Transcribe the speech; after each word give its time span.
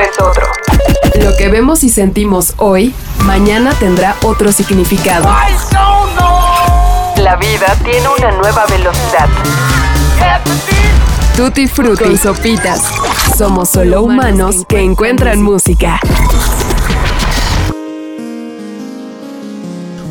es 0.00 0.18
otro. 0.20 0.46
Lo 1.20 1.36
que 1.36 1.48
vemos 1.48 1.84
y 1.84 1.88
sentimos 1.88 2.54
hoy, 2.56 2.94
mañana 3.24 3.72
tendrá 3.78 4.16
otro 4.22 4.52
significado. 4.52 5.28
La 7.16 7.36
vida 7.36 7.76
tiene 7.84 8.06
una 8.18 8.30
nueva 8.32 8.66
velocidad. 8.66 9.28
Tutti 11.36 11.66
frutti 11.66 12.04
y 12.04 12.16
sopitas. 12.16 12.82
Somos 13.36 13.70
solo 13.70 14.02
humanos 14.02 14.64
que 14.68 14.80
encuentran 14.80 15.42
música. 15.42 16.00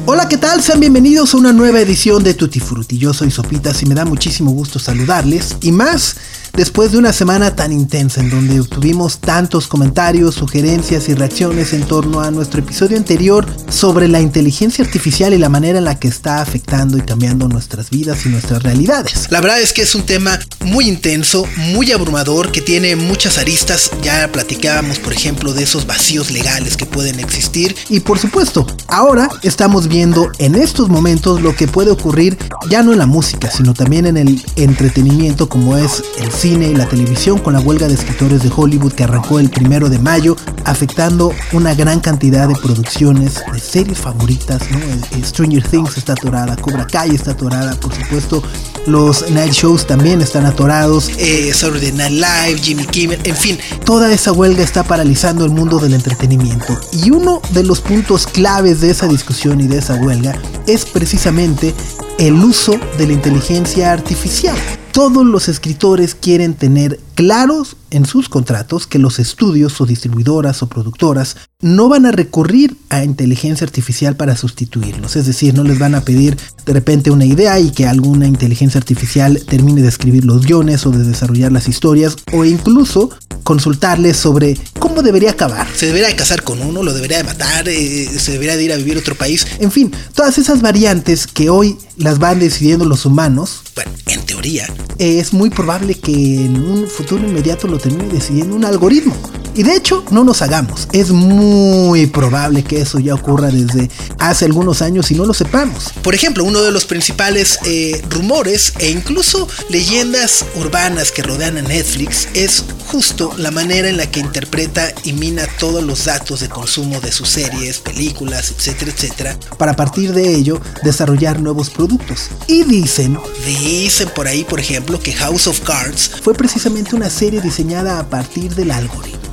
Hola, 0.10 0.30
¿qué 0.30 0.38
tal? 0.38 0.64
Sean 0.64 0.80
bienvenidos 0.80 1.34
a 1.34 1.38
una 1.38 1.52
nueva 1.52 1.82
edición 1.82 2.24
de 2.24 2.34
Tutti 2.34 2.62
Frutti. 2.62 2.98
Yo 2.98 3.14
soy 3.14 3.30
Sopitas 3.30 3.84
y 3.84 3.86
me 3.88 3.94
da 3.94 4.06
muchísimo 4.06 4.52
gusto 4.52 4.80
saludarles. 4.80 5.58
Y 5.60 5.74
más 5.74 6.16
después 6.58 6.92
de 6.92 6.98
una 6.98 7.14
semana 7.14 7.56
tan 7.56 7.72
intensa 7.72 8.20
en 8.20 8.32
donde 8.32 8.64
tuvimos 8.64 9.20
tantos 9.20 9.68
comentarios, 9.68 10.34
sugerencias 10.34 11.08
y 11.08 11.14
reacciones 11.14 11.72
en 11.72 11.84
torno 11.84 12.20
a 12.20 12.32
nuestro 12.32 12.62
episodio 12.62 12.98
anterior 12.98 13.46
sobre 13.70 14.08
la 14.08 14.20
inteligencia 14.20 14.84
artificial 14.84 15.34
y 15.34 15.38
la 15.38 15.50
manera 15.50 15.78
en 15.78 15.86
la 15.86 16.00
que 16.00 16.08
está 16.08 16.42
afectando 16.42 16.98
y 16.98 17.02
cambiando 17.02 17.48
nuestras 17.48 17.92
vidas 17.92 18.26
y 18.26 18.30
nuestras 18.30 18.64
realidades. 18.64 19.28
La 19.30 19.40
verdad 19.40 19.62
es 19.62 19.72
que 19.72 19.84
es 19.84 19.94
un 19.94 20.02
tema 20.02 20.40
muy 20.62 20.90
intenso, 20.90 21.48
muy 21.74 21.92
abrumador, 21.92 22.52
que 22.52 22.62
tiene 22.62 22.96
muchas 22.96 23.38
aristas. 23.38 23.92
Ya 24.02 24.28
platicábamos, 24.32 24.98
por 24.98 25.14
ejemplo, 25.14 25.54
de 25.54 25.62
esos 25.62 25.86
vacíos 25.86 26.32
legales 26.32 26.76
que 26.76 26.88
pueden 26.88 27.20
existir. 27.20 27.76
Y 27.88 28.00
por 28.00 28.18
supuesto, 28.18 28.66
ahora 28.88 29.30
estamos 29.44 29.88
viendo 29.88 30.32
en 30.40 30.56
estos 30.56 30.90
momentos 30.90 31.40
lo 31.40 31.56
que 31.56 31.68
puede 31.68 31.92
ocurrir 31.92 32.36
ya 32.68 32.82
no 32.82 32.94
en 32.94 32.98
la 32.98 33.06
música, 33.06 33.52
sino 33.52 33.76
también 33.76 34.08
en 34.08 34.18
el 34.18 34.44
entretenimiento 34.56 35.48
como 35.48 35.78
es 35.78 36.02
el 36.20 36.32
cine 36.32 36.47
y 36.48 36.76
la 36.76 36.88
televisión 36.88 37.40
con 37.40 37.54
la 37.54 37.60
huelga 37.60 37.90
de 37.90 37.94
escritores 37.94 38.42
de 38.42 38.50
Hollywood 38.56 38.94
que 38.94 39.04
arrancó 39.04 39.38
el 39.40 39.50
primero 39.50 39.90
de 39.90 40.00
mayo, 40.00 40.38
afectando 40.64 41.34
una 41.52 41.76
gran 41.76 42.00
cantidad 42.00 42.48
de 42.48 42.56
producciones 42.56 43.44
de 43.52 43.60
series 43.60 43.98
favoritas. 43.98 44.62
¿no? 44.72 44.80
Stranger 45.26 45.68
Things 45.68 45.98
está 45.98 46.14
atorada, 46.14 46.56
Cobra 46.56 46.88
Kai 46.88 47.14
está 47.14 47.32
atorada, 47.32 47.76
por 47.82 47.94
supuesto, 47.94 48.42
los 48.86 49.30
night 49.30 49.52
shows 49.52 49.86
también 49.86 50.22
están 50.22 50.46
atorados, 50.46 51.12
eh, 51.18 51.52
Saturday 51.54 51.92
Night 51.92 52.14
Live, 52.14 52.60
Jimmy 52.62 52.86
Kimmel, 52.86 53.20
en 53.26 53.36
fin, 53.36 53.60
toda 53.84 54.10
esa 54.14 54.32
huelga 54.32 54.64
está 54.64 54.84
paralizando 54.84 55.44
el 55.44 55.52
mundo 55.52 55.80
del 55.80 55.96
entretenimiento. 55.96 56.80
Y 56.94 57.12
uno 57.12 57.42
de 57.52 57.64
los 57.64 57.82
puntos 57.82 58.26
claves 58.26 58.80
de 58.80 58.92
esa 58.92 59.08
discusión 59.08 59.60
y 59.60 59.68
de 59.68 59.80
esa 59.80 59.96
huelga 59.96 60.34
es 60.66 60.86
precisamente 60.86 61.76
el 62.20 62.36
uso 62.36 62.80
de 62.98 63.08
la 63.08 63.14
inteligencia 63.14 63.92
artificial 63.92 64.56
todos 64.98 65.28
los 65.28 65.48
escritores 65.48 66.16
quieren 66.16 66.56
tener 66.56 67.00
claros 67.18 67.78
en 67.90 68.06
sus 68.06 68.30
contratos 68.30 68.86
que 68.86 69.00
los 69.00 69.18
estudios 69.18 69.82
o 69.82 69.88
distribuidoras 69.88 70.62
o 70.62 70.68
productoras 70.68 71.36
no 71.60 71.90
van 71.90 72.06
a 72.06 72.12
recurrir 72.12 72.78
a 72.90 73.04
inteligencia 73.04 73.66
artificial 73.66 74.16
para 74.16 74.38
sustituirlos. 74.38 75.16
Es 75.16 75.26
decir, 75.26 75.56
no 75.56 75.64
les 75.64 75.80
van 75.80 75.96
a 75.96 76.02
pedir 76.02 76.38
de 76.64 76.74
repente 76.74 77.10
una 77.10 77.26
idea 77.26 77.60
y 77.60 77.72
que 77.72 77.88
alguna 77.88 78.28
inteligencia 78.28 78.78
artificial 78.78 79.44
termine 79.50 79.82
de 79.82 79.88
escribir 79.88 80.26
los 80.26 80.46
guiones 80.46 80.86
o 80.86 80.92
de 80.92 81.04
desarrollar 81.04 81.52
las 81.52 81.68
historias 81.68 82.18
o 82.34 82.46
incluso 82.46 83.10
consultarles 83.42 84.18
sobre 84.18 84.58
cómo 84.78 85.02
debería 85.02 85.32
acabar. 85.32 85.68
Se 85.74 85.88
debería 85.88 86.10
de 86.10 86.16
casar 86.16 86.44
con 86.44 86.62
uno, 86.62 86.84
lo 86.84 86.94
debería 86.94 87.18
de 87.18 87.24
matar, 87.24 87.68
eh, 87.70 88.10
se 88.20 88.34
debería 88.34 88.58
de 88.58 88.64
ir 88.66 88.74
a 88.74 88.76
vivir 88.76 88.98
a 88.98 89.00
otro 89.00 89.16
país. 89.16 89.48
En 89.60 89.72
fin, 89.72 89.92
todas 90.14 90.38
esas 90.38 90.62
variantes 90.62 91.26
que 91.26 91.50
hoy 91.50 91.78
las 91.96 92.20
van 92.20 92.40
decidiendo 92.40 92.84
los 92.84 93.06
humanos, 93.06 93.62
bueno, 93.74 93.92
en 94.08 94.26
teoría, 94.26 94.68
es 95.00 95.32
muy 95.32 95.50
probable 95.50 95.96
que 95.96 96.46
en 96.46 96.58
un 96.58 96.88
futuro 96.88 97.07
inmediato 97.16 97.68
lo 97.68 97.78
termine 97.78 98.10
decidiendo 98.10 98.56
un 98.56 98.66
algoritmo. 98.66 99.16
Y 99.58 99.64
de 99.64 99.76
hecho, 99.76 100.06
no 100.12 100.24
nos 100.24 100.44
hagamos. 100.44 100.88
Es 100.92 101.10
muy 101.10 102.06
probable 102.06 102.64
que 102.64 102.80
eso 102.80 103.00
ya 103.00 103.16
ocurra 103.16 103.50
desde 103.50 103.90
hace 104.20 104.46
algunos 104.46 104.84
años 104.84 105.10
y 105.10 105.16
no 105.16 105.26
lo 105.26 105.34
sepamos. 105.34 105.94
Por 106.04 106.14
ejemplo, 106.14 106.44
uno 106.44 106.62
de 106.62 106.72
los 106.72 106.86
principales 106.86 107.58
eh, 107.66 108.00
rumores 108.08 108.74
e 108.78 108.92
incluso 108.92 109.48
leyendas 109.70 110.46
urbanas 110.54 111.12
que 111.12 111.24
rodean 111.24 111.58
a 111.58 111.64
Netflix 111.64 112.28
es 112.36 112.66
justo 112.86 113.34
la 113.38 113.50
manera 113.50 113.90
en 113.90 113.98
la 113.98 114.12
que 114.12 114.20
interpreta 114.20 114.94
y 115.04 115.14
mina 115.14 115.48
todos 115.60 115.84
los 115.84 116.06
datos 116.06 116.42
de 116.42 116.50
consumo 116.50 117.02
de 117.02 117.12
sus 117.12 117.28
series, 117.28 117.80
películas, 117.80 118.54
etcétera, 118.56 118.92
etcétera, 118.92 119.40
para 119.58 119.72
a 119.72 119.76
partir 119.76 120.14
de 120.14 120.36
ello 120.36 120.62
desarrollar 120.84 121.42
nuevos 121.42 121.72
productos. 121.72 122.30
Y 122.46 122.64
dicen, 122.64 123.18
dicen 123.44 124.10
por 124.16 124.28
ahí, 124.28 124.44
por 124.44 124.60
ejemplo, 124.60 125.00
que 125.00 125.14
House 125.14 125.48
of 125.48 125.62
Cards 125.62 126.12
fue 126.22 126.36
precisamente 126.36 126.96
una 126.96 127.10
serie 127.10 127.42
diseñada 127.42 127.98
a 127.98 128.08
partir 128.08 128.54
del 128.54 128.70
algoritmo. 128.70 129.27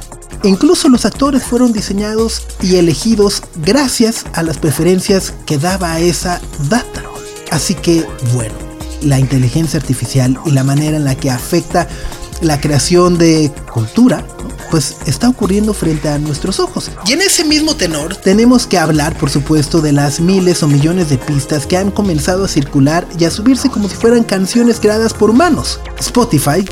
Incluso 0.44 0.90
los 0.90 1.06
actores 1.06 1.42
fueron 1.42 1.72
diseñados 1.72 2.42
y 2.60 2.76
elegidos 2.76 3.42
gracias 3.56 4.26
a 4.34 4.42
las 4.42 4.58
preferencias 4.58 5.32
que 5.46 5.56
daba 5.56 5.98
esa 6.00 6.38
data. 6.68 7.02
Así 7.50 7.74
que, 7.74 8.06
bueno, 8.34 8.54
la 9.00 9.18
inteligencia 9.18 9.80
artificial 9.80 10.38
y 10.44 10.50
la 10.50 10.62
manera 10.62 10.98
en 10.98 11.04
la 11.04 11.14
que 11.14 11.30
afecta 11.30 11.88
la 12.42 12.60
creación 12.60 13.16
de 13.16 13.50
cultura, 13.72 14.26
pues 14.70 14.96
está 15.06 15.30
ocurriendo 15.30 15.72
frente 15.72 16.08
a 16.08 16.18
nuestros 16.18 16.60
ojos. 16.60 16.90
Y 17.06 17.12
en 17.12 17.22
ese 17.22 17.44
mismo 17.44 17.74
tenor 17.76 18.16
tenemos 18.16 18.66
que 18.66 18.76
hablar, 18.76 19.16
por 19.16 19.30
supuesto, 19.30 19.80
de 19.80 19.92
las 19.92 20.20
miles 20.20 20.62
o 20.62 20.68
millones 20.68 21.08
de 21.08 21.16
pistas 21.16 21.66
que 21.66 21.78
han 21.78 21.90
comenzado 21.90 22.44
a 22.44 22.48
circular 22.48 23.06
y 23.18 23.24
a 23.24 23.30
subirse 23.30 23.70
como 23.70 23.88
si 23.88 23.96
fueran 23.96 24.24
canciones 24.24 24.78
creadas 24.78 25.14
por 25.14 25.30
humanos. 25.30 25.80
Spotify 25.98 26.66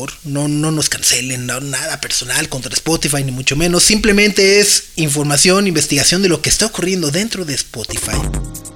favor, 0.00 0.10
no, 0.24 0.48
no 0.48 0.70
nos 0.70 0.88
cancelen, 0.88 1.46
no, 1.46 1.60
nada 1.60 2.00
personal 2.00 2.48
contra 2.48 2.72
Spotify, 2.72 3.24
ni 3.24 3.32
mucho 3.32 3.56
menos. 3.56 3.82
Simplemente 3.82 4.60
es 4.60 4.84
información, 4.96 5.66
investigación 5.66 6.22
de 6.22 6.28
lo 6.28 6.40
que 6.40 6.48
está 6.48 6.66
ocurriendo 6.66 7.10
dentro 7.10 7.44
de 7.44 7.54
Spotify. 7.54 8.20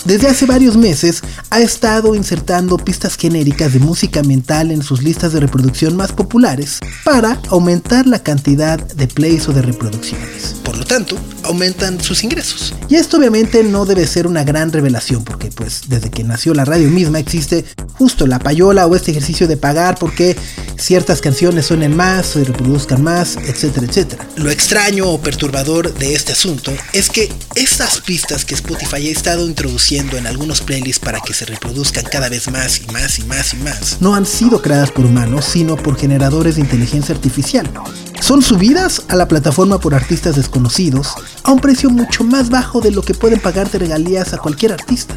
Desde 0.04 0.28
hace 0.28 0.44
varios 0.44 0.76
meses 0.76 1.22
ha 1.48 1.62
estado 1.62 2.14
insertando 2.14 2.76
pistas 2.76 3.16
genéricas 3.16 3.72
de 3.72 3.78
música 3.78 4.22
mental 4.22 4.70
en 4.70 4.82
sus 4.82 5.02
listas 5.02 5.32
de 5.32 5.40
reproducción 5.40 5.96
más 5.96 6.12
populares 6.12 6.80
para 7.04 7.40
aumentar 7.48 8.06
la 8.06 8.22
cantidad 8.22 8.78
de 8.78 9.06
plays 9.06 9.48
o 9.48 9.54
de 9.54 9.62
reproducciones. 9.62 10.56
Por 10.62 10.76
lo 10.76 10.84
tanto, 10.84 11.16
aumentan 11.42 12.02
sus 12.02 12.22
ingresos. 12.22 12.74
Y 12.90 12.96
esto 12.96 13.16
obviamente 13.16 13.64
no 13.64 13.86
debe 13.86 14.06
ser 14.06 14.26
una 14.26 14.44
gran 14.44 14.72
revelación 14.72 15.24
porque 15.24 15.48
pues 15.48 15.82
desde 15.88 16.10
que 16.10 16.22
nació 16.22 16.52
la 16.52 16.66
radio 16.66 16.90
misma 16.90 17.18
existe 17.18 17.64
justo 17.94 18.26
la 18.26 18.38
payola 18.38 18.86
o 18.86 18.94
este 18.94 19.10
ejercicio 19.10 19.48
de 19.48 19.56
pagar 19.56 19.96
porque 19.98 20.36
ciertas 20.76 21.13
canciones 21.20 21.66
suenen 21.66 21.96
más, 21.96 22.26
se 22.26 22.44
reproduzcan 22.44 23.02
más, 23.02 23.36
etcétera, 23.36 23.86
etcétera. 23.86 24.28
Lo 24.36 24.50
extraño 24.50 25.08
o 25.08 25.20
perturbador 25.20 25.92
de 25.94 26.14
este 26.14 26.32
asunto 26.32 26.72
es 26.92 27.10
que 27.10 27.32
estas 27.54 28.00
pistas 28.00 28.44
que 28.44 28.54
Spotify 28.54 29.08
ha 29.08 29.12
estado 29.12 29.46
introduciendo 29.46 30.16
en 30.16 30.26
algunos 30.26 30.60
playlists 30.60 31.04
para 31.04 31.20
que 31.20 31.34
se 31.34 31.44
reproduzcan 31.44 32.04
cada 32.04 32.28
vez 32.28 32.50
más 32.50 32.80
y 32.80 32.92
más 32.92 33.18
y 33.18 33.24
más 33.24 33.54
y 33.54 33.56
más, 33.58 33.96
no 34.00 34.14
han 34.14 34.26
sido 34.26 34.62
creadas 34.62 34.90
por 34.90 35.06
humanos, 35.06 35.44
sino 35.44 35.76
por 35.76 35.96
generadores 35.96 36.56
de 36.56 36.62
inteligencia 36.62 37.14
artificial. 37.14 37.70
Son 38.20 38.42
subidas 38.42 39.02
a 39.08 39.16
la 39.16 39.28
plataforma 39.28 39.78
por 39.78 39.94
artistas 39.94 40.36
desconocidos 40.36 41.14
a 41.42 41.52
un 41.52 41.60
precio 41.60 41.90
mucho 41.90 42.24
más 42.24 42.48
bajo 42.50 42.80
de 42.80 42.90
lo 42.90 43.02
que 43.02 43.14
pueden 43.14 43.40
pagar 43.40 43.70
de 43.70 43.78
regalías 43.78 44.32
a 44.32 44.38
cualquier 44.38 44.72
artista. 44.72 45.16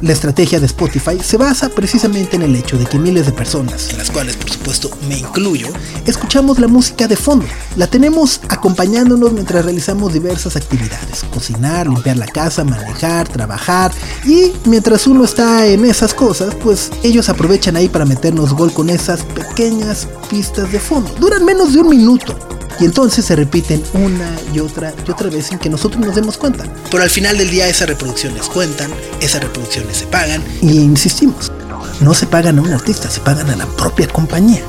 La 0.00 0.12
estrategia 0.12 0.60
de 0.60 0.66
Spotify 0.66 1.18
se 1.20 1.36
basa 1.36 1.68
precisamente 1.70 2.36
en 2.36 2.42
el 2.42 2.54
hecho 2.54 2.78
de 2.78 2.86
que 2.86 2.98
miles 3.00 3.26
de 3.26 3.32
personas, 3.32 3.92
las 3.96 4.10
cuales 4.10 4.36
por 4.36 4.48
supuesto 4.48 4.90
me 5.08 5.18
incluyo, 5.18 5.68
escuchamos 6.06 6.60
la 6.60 6.68
música 6.68 7.08
de 7.08 7.16
fondo. 7.16 7.46
La 7.76 7.88
tenemos 7.88 8.40
acompañándonos 8.48 9.32
mientras 9.32 9.64
realizamos 9.64 10.12
diversas 10.12 10.54
actividades, 10.54 11.24
cocinar, 11.32 11.88
limpiar 11.88 12.16
la 12.16 12.26
casa, 12.26 12.62
manejar, 12.62 13.26
trabajar 13.28 13.90
y 14.24 14.52
mientras 14.66 15.08
uno 15.08 15.24
está 15.24 15.66
en 15.66 15.84
esas 15.84 16.14
cosas, 16.14 16.54
pues 16.54 16.90
ellos 17.02 17.28
aprovechan 17.28 17.74
ahí 17.74 17.88
para 17.88 18.04
meternos 18.04 18.54
gol 18.54 18.72
con 18.72 18.90
esas 18.90 19.24
pequeñas 19.24 20.06
pistas 20.30 20.70
de 20.70 20.78
fondo. 20.78 21.12
Duran 21.18 21.44
menos 21.44 21.72
de 21.72 21.80
un 21.80 21.88
minuto 21.88 22.57
y 22.80 22.84
entonces 22.84 23.24
se 23.24 23.36
repiten 23.36 23.82
una 23.94 24.30
y 24.52 24.60
otra 24.60 24.94
y 25.06 25.10
otra 25.10 25.30
vez 25.30 25.46
sin 25.46 25.58
que 25.58 25.70
nosotros 25.70 26.04
nos 26.04 26.14
demos 26.14 26.36
cuenta. 26.36 26.64
Pero 26.90 27.02
al 27.02 27.10
final 27.10 27.36
del 27.38 27.50
día 27.50 27.68
esas 27.68 27.88
reproducciones 27.88 28.48
cuentan, 28.48 28.90
esas 29.20 29.42
reproducciones 29.42 29.96
se 29.96 30.06
pagan 30.06 30.42
y 30.62 30.78
insistimos, 30.78 31.52
no 32.00 32.14
se 32.14 32.26
pagan 32.26 32.58
a 32.58 32.62
un 32.62 32.72
artista, 32.72 33.10
se 33.10 33.20
pagan 33.20 33.50
a 33.50 33.56
la 33.56 33.66
propia 33.66 34.08
compañía. 34.08 34.62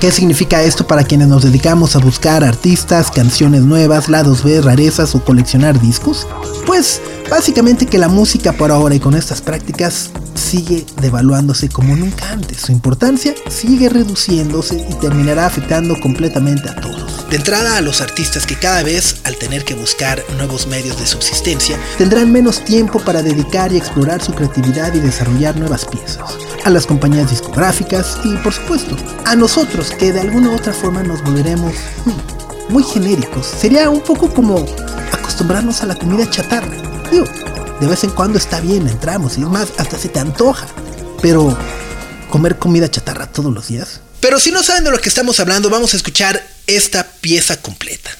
¿Qué 0.00 0.10
significa 0.10 0.62
esto 0.62 0.86
para 0.86 1.04
quienes 1.04 1.28
nos 1.28 1.42
dedicamos 1.42 1.96
a 1.96 2.00
buscar 2.00 2.44
artistas, 2.44 3.10
canciones 3.10 3.62
nuevas, 3.62 4.10
lados 4.10 4.44
B, 4.44 4.60
rarezas 4.60 5.14
o 5.14 5.24
coleccionar 5.24 5.80
discos? 5.80 6.26
Pues 6.66 7.00
básicamente 7.30 7.86
que 7.86 7.96
la 7.96 8.08
música 8.08 8.52
por 8.52 8.70
ahora 8.70 8.94
y 8.94 9.00
con 9.00 9.14
estas 9.14 9.40
prácticas 9.40 10.10
sigue 10.36 10.86
devaluándose 11.00 11.68
como 11.68 11.96
nunca 11.96 12.30
antes. 12.30 12.62
Su 12.62 12.72
importancia 12.72 13.34
sigue 13.48 13.88
reduciéndose 13.88 14.86
y 14.88 14.94
terminará 14.94 15.46
afectando 15.46 15.98
completamente 16.00 16.68
a 16.68 16.76
todos. 16.76 17.28
De 17.30 17.36
entrada 17.36 17.76
a 17.76 17.80
los 17.80 18.00
artistas 18.00 18.46
que 18.46 18.56
cada 18.56 18.82
vez, 18.82 19.20
al 19.24 19.36
tener 19.36 19.64
que 19.64 19.74
buscar 19.74 20.22
nuevos 20.36 20.66
medios 20.66 20.98
de 20.98 21.06
subsistencia, 21.06 21.78
tendrán 21.98 22.30
menos 22.30 22.64
tiempo 22.64 23.00
para 23.00 23.22
dedicar 23.22 23.72
y 23.72 23.76
explorar 23.76 24.22
su 24.22 24.32
creatividad 24.32 24.94
y 24.94 25.00
desarrollar 25.00 25.56
nuevas 25.56 25.84
piezas. 25.84 26.38
A 26.64 26.70
las 26.70 26.86
compañías 26.86 27.30
discográficas 27.30 28.18
y, 28.24 28.36
por 28.38 28.52
supuesto, 28.52 28.96
a 29.24 29.34
nosotros 29.34 29.90
que 29.90 30.12
de 30.12 30.20
alguna 30.20 30.50
u 30.50 30.54
otra 30.54 30.72
forma 30.72 31.02
nos 31.02 31.22
volveremos 31.22 31.74
hmm, 32.04 32.72
muy 32.72 32.84
genéricos. 32.84 33.46
Sería 33.46 33.90
un 33.90 34.00
poco 34.00 34.32
como 34.32 34.64
acostumbrarnos 35.12 35.82
a 35.82 35.86
la 35.86 35.96
comida 35.96 36.30
chatarra. 36.30 36.76
Digo, 37.10 37.24
de 37.80 37.86
vez 37.86 38.04
en 38.04 38.10
cuando 38.10 38.38
está 38.38 38.60
bien, 38.60 38.88
entramos 38.88 39.36
y 39.36 39.40
es 39.40 39.50
más, 39.50 39.68
hasta 39.78 39.98
se 39.98 40.08
te 40.08 40.18
antoja. 40.18 40.66
Pero 41.20 41.56
comer 42.30 42.58
comida 42.58 42.90
chatarra 42.90 43.26
todos 43.26 43.52
los 43.52 43.68
días. 43.68 44.00
Pero 44.20 44.40
si 44.40 44.50
no 44.50 44.62
saben 44.62 44.84
de 44.84 44.90
lo 44.90 44.98
que 44.98 45.08
estamos 45.08 45.38
hablando, 45.40 45.70
vamos 45.70 45.94
a 45.94 45.96
escuchar 45.96 46.42
esta 46.66 47.06
pieza 47.20 47.60
completa. 47.60 48.10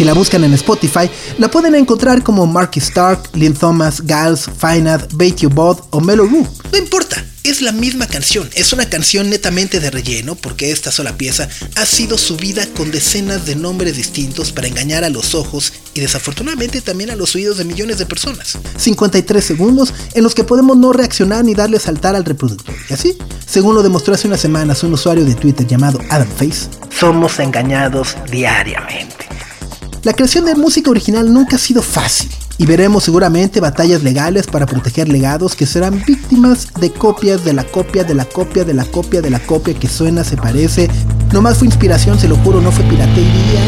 Si 0.00 0.06
la 0.06 0.14
buscan 0.14 0.42
en 0.44 0.54
Spotify, 0.54 1.10
la 1.36 1.50
pueden 1.50 1.74
encontrar 1.74 2.22
como 2.22 2.46
Marky 2.46 2.80
Stark, 2.80 3.28
Lynn 3.34 3.52
Thomas, 3.52 4.00
Gals, 4.06 4.48
Finad, 4.58 5.06
Bait 5.12 5.36
You 5.36 5.50
Bod 5.50 5.80
o 5.90 6.00
Melo 6.00 6.24
Roo. 6.24 6.48
No 6.72 6.78
importa, 6.78 7.22
es 7.44 7.60
la 7.60 7.70
misma 7.72 8.06
canción. 8.06 8.48
Es 8.54 8.72
una 8.72 8.88
canción 8.88 9.28
netamente 9.28 9.78
de 9.78 9.90
relleno 9.90 10.36
porque 10.36 10.70
esta 10.70 10.90
sola 10.90 11.18
pieza 11.18 11.50
ha 11.76 11.84
sido 11.84 12.16
subida 12.16 12.66
con 12.78 12.90
decenas 12.90 13.44
de 13.44 13.56
nombres 13.56 13.98
distintos 13.98 14.52
para 14.52 14.68
engañar 14.68 15.04
a 15.04 15.10
los 15.10 15.34
ojos 15.34 15.74
y 15.92 16.00
desafortunadamente 16.00 16.80
también 16.80 17.10
a 17.10 17.14
los 17.14 17.34
oídos 17.34 17.58
de 17.58 17.66
millones 17.66 17.98
de 17.98 18.06
personas. 18.06 18.56
53 18.78 19.44
segundos 19.44 19.92
en 20.14 20.22
los 20.22 20.34
que 20.34 20.44
podemos 20.44 20.78
no 20.78 20.94
reaccionar 20.94 21.44
ni 21.44 21.52
darle 21.52 21.78
saltar 21.78 22.16
al 22.16 22.24
reproductor. 22.24 22.74
Y 22.88 22.94
así, 22.94 23.18
según 23.46 23.74
lo 23.74 23.82
demostró 23.82 24.14
hace 24.14 24.28
unas 24.28 24.40
semanas 24.40 24.82
un 24.82 24.94
usuario 24.94 25.26
de 25.26 25.34
Twitter 25.34 25.66
llamado 25.66 26.00
Adam 26.08 26.30
Face, 26.38 26.70
somos 26.88 27.38
engañados 27.38 28.16
diariamente. 28.30 29.39
La 30.02 30.14
creación 30.14 30.46
de 30.46 30.54
música 30.54 30.90
original 30.90 31.30
nunca 31.30 31.56
ha 31.56 31.58
sido 31.58 31.82
fácil 31.82 32.30
y 32.56 32.64
veremos 32.64 33.04
seguramente 33.04 33.60
batallas 33.60 34.02
legales 34.02 34.46
para 34.46 34.64
proteger 34.64 35.10
legados 35.10 35.54
que 35.54 35.66
serán 35.66 36.02
víctimas 36.06 36.68
de 36.80 36.90
copias 36.90 37.44
de 37.44 37.52
la 37.52 37.64
copia 37.64 38.02
de 38.02 38.14
la 38.14 38.24
copia 38.24 38.64
de 38.64 38.72
la 38.72 38.86
copia 38.86 39.20
de 39.20 39.28
la 39.28 39.40
copia 39.40 39.74
que 39.74 39.88
suena, 39.88 40.24
se 40.24 40.38
parece. 40.38 40.88
Nomás 41.32 41.58
fue 41.58 41.66
inspiración, 41.66 42.18
se 42.18 42.28
lo 42.28 42.36
juro, 42.36 42.62
no 42.62 42.72
fue 42.72 42.82
piratería. 42.84 43.60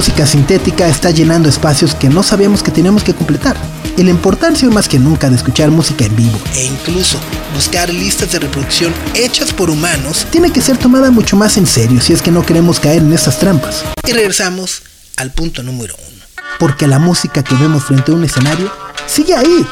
Música 0.00 0.24
sintética 0.24 0.88
está 0.88 1.10
llenando 1.10 1.50
espacios 1.50 1.94
que 1.94 2.08
no 2.08 2.22
sabíamos 2.22 2.62
que 2.62 2.70
teníamos 2.70 3.04
que 3.04 3.12
completar. 3.12 3.54
Y 3.98 4.02
la 4.02 4.08
importancia 4.08 4.66
más 4.70 4.88
que 4.88 4.98
nunca 4.98 5.28
de 5.28 5.36
escuchar 5.36 5.70
música 5.70 6.06
en 6.06 6.16
vivo 6.16 6.40
e 6.54 6.64
incluso 6.64 7.18
buscar 7.54 7.90
listas 7.90 8.32
de 8.32 8.38
reproducción 8.38 8.94
hechas 9.12 9.52
por 9.52 9.68
humanos 9.68 10.26
tiene 10.30 10.50
que 10.50 10.62
ser 10.62 10.78
tomada 10.78 11.10
mucho 11.10 11.36
más 11.36 11.58
en 11.58 11.66
serio 11.66 12.00
si 12.00 12.14
es 12.14 12.22
que 12.22 12.30
no 12.30 12.46
queremos 12.46 12.80
caer 12.80 13.02
en 13.02 13.12
estas 13.12 13.38
trampas. 13.38 13.84
Y 14.06 14.12
regresamos 14.12 14.84
al 15.18 15.32
punto 15.32 15.62
número 15.62 15.94
uno. 15.94 16.24
Porque 16.58 16.86
la 16.86 16.98
música 16.98 17.44
que 17.44 17.54
vemos 17.56 17.84
frente 17.84 18.10
a 18.10 18.14
un 18.14 18.24
escenario 18.24 18.72
sigue 19.06 19.36
ahí. 19.36 19.66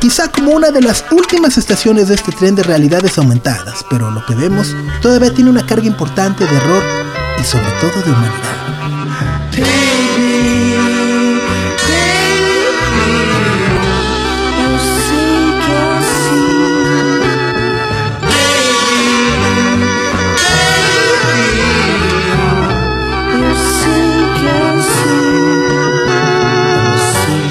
Quizá 0.00 0.28
como 0.28 0.52
una 0.52 0.70
de 0.70 0.80
las 0.80 1.04
últimas 1.10 1.58
estaciones 1.58 2.08
de 2.08 2.14
este 2.14 2.32
tren 2.32 2.54
de 2.54 2.62
realidades 2.62 3.18
aumentadas, 3.18 3.84
pero 3.90 4.10
lo 4.10 4.24
que 4.24 4.34
vemos 4.34 4.74
todavía 5.02 5.34
tiene 5.34 5.50
una 5.50 5.66
carga 5.66 5.86
importante 5.86 6.46
de 6.46 6.56
error 6.56 7.13
y 7.38 7.44
sobre 7.44 7.70
todo 7.80 8.02
de 8.02 8.12
humanidad. 8.12 8.54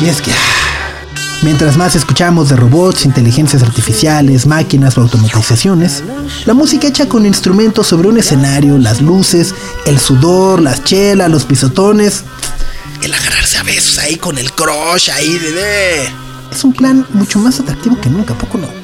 Y 0.01 0.09
es 0.09 0.21
que 0.21 0.31
Mientras 1.43 1.75
más 1.75 1.93
escuchamos 1.95 2.47
de 2.47 2.55
robots, 2.55 3.03
inteligencias 3.03 3.63
artificiales, 3.63 4.45
máquinas 4.47 4.97
o 4.97 5.01
automatizaciones, 5.01 6.01
la 6.45 6.53
música 6.53 6.87
hecha 6.87 7.09
con 7.09 7.25
instrumentos 7.25 7.85
sobre 7.85 8.07
un 8.07 8.17
escenario, 8.17 8.77
las 8.77 9.01
luces, 9.01 9.53
el 9.85 9.99
sudor, 9.99 10.61
las 10.61 10.85
chelas, 10.85 11.29
los 11.29 11.43
pisotones, 11.43 12.23
el 13.01 13.13
agarrarse 13.13 13.57
a 13.57 13.63
besos 13.63 13.99
ahí 13.99 14.15
con 14.15 14.37
el 14.37 14.53
crush 14.53 15.11
ahí 15.11 15.37
de... 15.37 16.07
Es 16.49 16.63
un 16.63 16.71
plan 16.71 17.05
mucho 17.13 17.39
más 17.39 17.59
atractivo 17.59 17.99
que 17.99 18.09
nunca, 18.09 18.33
poco 18.35 18.57
no. 18.57 18.82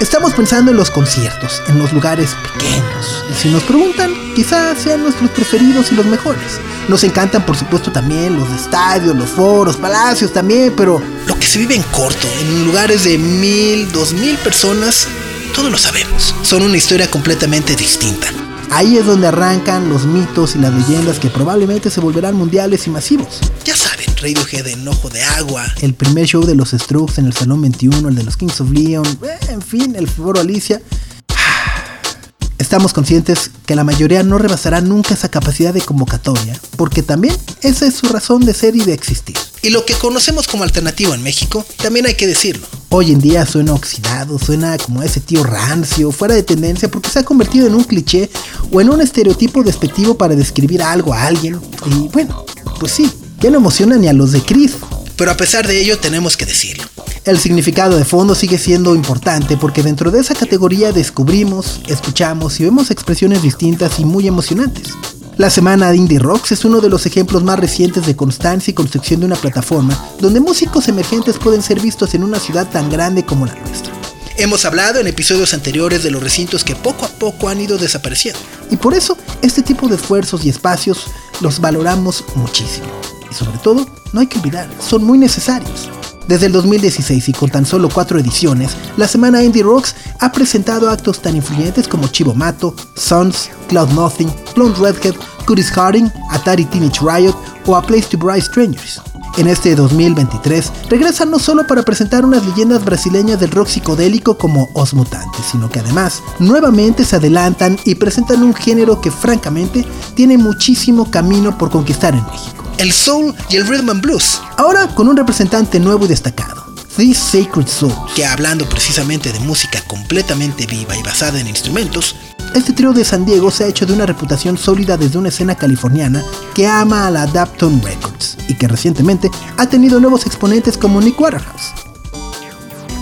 Estamos 0.00 0.34
pensando 0.34 0.72
en 0.72 0.76
los 0.76 0.90
conciertos, 0.90 1.62
en 1.68 1.78
los 1.78 1.92
lugares 1.92 2.34
pequeños. 2.52 3.24
Y 3.30 3.34
si 3.34 3.48
nos 3.48 3.62
preguntan, 3.62 4.12
quizás 4.34 4.76
sean 4.82 5.02
nuestros 5.02 5.30
preferidos 5.30 5.92
y 5.92 5.94
los 5.94 6.04
mejores. 6.06 6.60
Nos 6.88 7.04
encantan, 7.04 7.46
por 7.46 7.56
supuesto, 7.56 7.92
también 7.92 8.36
los 8.36 8.50
estadios, 8.50 9.16
los 9.16 9.30
foros, 9.30 9.76
palacios 9.76 10.32
también, 10.32 10.74
pero 10.76 11.00
lo 11.26 11.38
que 11.38 11.46
se 11.46 11.60
vive 11.60 11.76
en 11.76 11.82
corto, 11.84 12.26
en 12.40 12.64
lugares 12.66 13.04
de 13.04 13.16
mil, 13.18 13.90
dos 13.92 14.12
mil 14.12 14.36
personas, 14.38 15.06
todos 15.54 15.70
lo 15.70 15.78
sabemos. 15.78 16.34
Son 16.42 16.62
una 16.62 16.76
historia 16.76 17.08
completamente 17.08 17.76
distinta. 17.76 18.26
Ahí 18.70 18.98
es 18.98 19.06
donde 19.06 19.28
arrancan 19.28 19.88
los 19.88 20.06
mitos 20.06 20.56
y 20.56 20.58
las 20.58 20.74
leyendas 20.74 21.20
que 21.20 21.30
probablemente 21.30 21.90
se 21.90 22.00
volverán 22.00 22.34
mundiales 22.34 22.88
y 22.88 22.90
masivos. 22.90 23.40
Ya 23.64 23.76
Radiohead 24.24 24.66
en 24.68 24.88
Ojo 24.88 25.10
de 25.10 25.22
Agua. 25.22 25.70
El 25.82 25.92
primer 25.92 26.26
show 26.26 26.46
de 26.46 26.54
los 26.54 26.70
Strokes 26.70 27.20
en 27.20 27.26
el 27.26 27.34
Salón 27.34 27.60
21, 27.60 28.08
el 28.08 28.14
de 28.14 28.22
los 28.22 28.38
Kings 28.38 28.58
of 28.62 28.70
Leon, 28.70 29.06
eh, 29.22 29.38
en 29.50 29.60
fin, 29.60 29.94
el 29.96 30.08
Foro 30.08 30.40
Alicia. 30.40 30.80
Estamos 32.58 32.94
conscientes 32.94 33.50
que 33.66 33.74
la 33.74 33.84
mayoría 33.84 34.22
no 34.22 34.38
rebasará 34.38 34.80
nunca 34.80 35.12
esa 35.12 35.28
capacidad 35.28 35.74
de 35.74 35.82
convocatoria, 35.82 36.58
porque 36.78 37.02
también 37.02 37.36
esa 37.60 37.84
es 37.84 37.96
su 37.96 38.06
razón 38.06 38.46
de 38.46 38.54
ser 38.54 38.74
y 38.76 38.80
de 38.80 38.94
existir. 38.94 39.36
Y 39.60 39.68
lo 39.68 39.84
que 39.84 39.92
conocemos 39.92 40.48
como 40.48 40.64
alternativo 40.64 41.12
en 41.12 41.22
México, 41.22 41.62
también 41.82 42.06
hay 42.06 42.14
que 42.14 42.26
decirlo. 42.26 42.66
Hoy 42.88 43.12
en 43.12 43.20
día 43.20 43.44
suena 43.44 43.74
oxidado, 43.74 44.38
suena 44.38 44.78
como 44.78 45.02
ese 45.02 45.20
tío 45.20 45.44
rancio, 45.44 46.10
fuera 46.12 46.34
de 46.34 46.44
tendencia, 46.44 46.90
porque 46.90 47.10
se 47.10 47.18
ha 47.18 47.24
convertido 47.24 47.66
en 47.66 47.74
un 47.74 47.84
cliché 47.84 48.30
o 48.72 48.80
en 48.80 48.88
un 48.88 49.02
estereotipo 49.02 49.62
despectivo 49.62 50.16
para 50.16 50.34
describir 50.34 50.80
algo 50.80 51.12
a 51.12 51.26
alguien. 51.26 51.60
Y 51.84 52.08
bueno, 52.08 52.46
pues 52.80 52.92
sí, 52.92 53.10
ya 53.40 53.50
no 53.50 53.58
emociona 53.58 53.96
ni 53.96 54.08
a 54.08 54.12
los 54.12 54.32
de 54.32 54.42
Chris. 54.42 54.76
Pero 55.16 55.30
a 55.30 55.36
pesar 55.36 55.66
de 55.66 55.80
ello 55.80 55.98
tenemos 55.98 56.36
que 56.36 56.46
decirlo. 56.46 56.84
El 57.24 57.38
significado 57.38 57.96
de 57.96 58.04
fondo 58.04 58.34
sigue 58.34 58.58
siendo 58.58 58.94
importante 58.94 59.56
porque 59.56 59.82
dentro 59.82 60.10
de 60.10 60.20
esa 60.20 60.34
categoría 60.34 60.92
descubrimos, 60.92 61.80
escuchamos 61.86 62.58
y 62.60 62.64
vemos 62.64 62.90
expresiones 62.90 63.42
distintas 63.42 63.98
y 64.00 64.04
muy 64.04 64.26
emocionantes. 64.26 64.88
La 65.36 65.50
semana 65.50 65.90
de 65.90 65.96
Indie 65.96 66.18
Rocks 66.18 66.52
es 66.52 66.64
uno 66.64 66.80
de 66.80 66.88
los 66.88 67.06
ejemplos 67.06 67.42
más 67.42 67.58
recientes 67.58 68.06
de 68.06 68.14
constancia 68.14 68.70
y 68.70 68.74
construcción 68.74 69.20
de 69.20 69.26
una 69.26 69.36
plataforma 69.36 69.98
donde 70.20 70.40
músicos 70.40 70.86
emergentes 70.88 71.38
pueden 71.38 71.62
ser 71.62 71.80
vistos 71.80 72.14
en 72.14 72.22
una 72.22 72.38
ciudad 72.38 72.68
tan 72.70 72.90
grande 72.90 73.24
como 73.24 73.46
la 73.46 73.54
nuestra. 73.54 73.92
Hemos 74.36 74.64
hablado 74.64 75.00
en 75.00 75.06
episodios 75.06 75.54
anteriores 75.54 76.02
de 76.02 76.10
los 76.10 76.22
recintos 76.22 76.64
que 76.64 76.74
poco 76.74 77.04
a 77.04 77.08
poco 77.08 77.48
han 77.48 77.60
ido 77.60 77.78
desapareciendo. 77.78 78.40
Y 78.70 78.76
por 78.76 78.94
eso 78.94 79.16
este 79.42 79.62
tipo 79.62 79.88
de 79.88 79.96
esfuerzos 79.96 80.44
y 80.44 80.50
espacios 80.50 81.06
los 81.40 81.60
valoramos 81.60 82.24
muchísimo. 82.34 82.86
Sobre 83.34 83.58
todo, 83.58 83.84
no 84.12 84.20
hay 84.20 84.28
que 84.28 84.38
olvidar, 84.38 84.68
son 84.78 85.02
muy 85.04 85.18
necesarios. 85.18 85.90
Desde 86.28 86.46
el 86.46 86.52
2016 86.52 87.28
y 87.28 87.32
con 87.32 87.50
tan 87.50 87.66
solo 87.66 87.90
cuatro 87.92 88.18
ediciones, 88.18 88.76
la 88.96 89.08
semana 89.08 89.42
Indie 89.42 89.62
Rocks 89.62 89.94
ha 90.20 90.32
presentado 90.32 90.88
actos 90.88 91.20
tan 91.20 91.36
influyentes 91.36 91.86
como 91.86 92.08
Chivo 92.08 92.32
Mato, 92.34 92.74
Sons, 92.94 93.50
Cloud 93.68 93.90
Nothing, 93.90 94.32
Blonde 94.54 94.78
Redhead, 94.78 95.14
Curtis 95.46 95.70
Harding, 95.70 96.10
Atari 96.30 96.64
Teenage 96.64 97.00
Riot 97.00 97.34
o 97.66 97.76
A 97.76 97.82
Place 97.82 98.06
to 98.08 98.16
Bright 98.16 98.44
Strangers. 98.44 99.02
en 99.36 99.48
este 99.48 99.74
2023 99.74 100.72
regresan 100.88 101.28
no 101.28 101.40
solo 101.40 101.66
para 101.66 101.82
presentar 101.82 102.24
unas 102.24 102.46
leyendas 102.46 102.84
brasileñas 102.84 103.40
del 103.40 103.50
rock 103.50 103.66
psicodélico 103.66 104.38
como 104.38 104.68
Os 104.74 104.94
Mutantes, 104.94 105.44
sino 105.50 105.68
que 105.68 105.80
además 105.80 106.22
nuevamente 106.38 107.04
se 107.04 107.16
adelantan 107.16 107.76
y 107.84 107.96
presentan 107.96 108.44
un 108.44 108.54
género 108.54 109.00
que 109.00 109.10
francamente 109.10 109.84
tiene 110.14 110.38
muchísimo 110.38 111.10
camino 111.10 111.58
por 111.58 111.70
conquistar 111.70 112.14
en 112.14 112.24
México. 112.26 112.63
El 112.78 112.92
soul 112.92 113.34
y 113.48 113.56
el 113.56 113.66
rhythm 113.66 113.90
and 113.90 114.02
blues. 114.02 114.40
Ahora 114.56 114.88
con 114.88 115.08
un 115.08 115.16
representante 115.16 115.78
nuevo 115.78 116.04
y 116.04 116.08
destacado. 116.08 116.64
These 116.96 117.14
Sacred 117.14 117.66
Souls. 117.66 117.94
Que 118.14 118.24
hablando 118.24 118.68
precisamente 118.68 119.32
de 119.32 119.40
música 119.40 119.82
completamente 119.86 120.66
viva 120.66 120.96
y 120.96 121.02
basada 121.02 121.40
en 121.40 121.48
instrumentos, 121.48 122.14
este 122.54 122.72
trío 122.72 122.92
de 122.92 123.04
San 123.04 123.24
Diego 123.24 123.50
se 123.50 123.64
ha 123.64 123.66
hecho 123.68 123.84
de 123.86 123.92
una 123.92 124.06
reputación 124.06 124.56
sólida 124.56 124.96
desde 124.96 125.18
una 125.18 125.28
escena 125.28 125.56
californiana 125.56 126.24
que 126.54 126.66
ama 126.66 127.06
a 127.06 127.10
la 127.10 127.26
Dapton 127.26 127.82
Records 127.82 128.36
y 128.48 128.54
que 128.54 128.68
recientemente 128.68 129.30
ha 129.56 129.68
tenido 129.68 129.98
nuevos 129.98 130.26
exponentes 130.26 130.78
como 130.78 131.00
Nick 131.00 131.20
Waterhouse. 131.20 131.72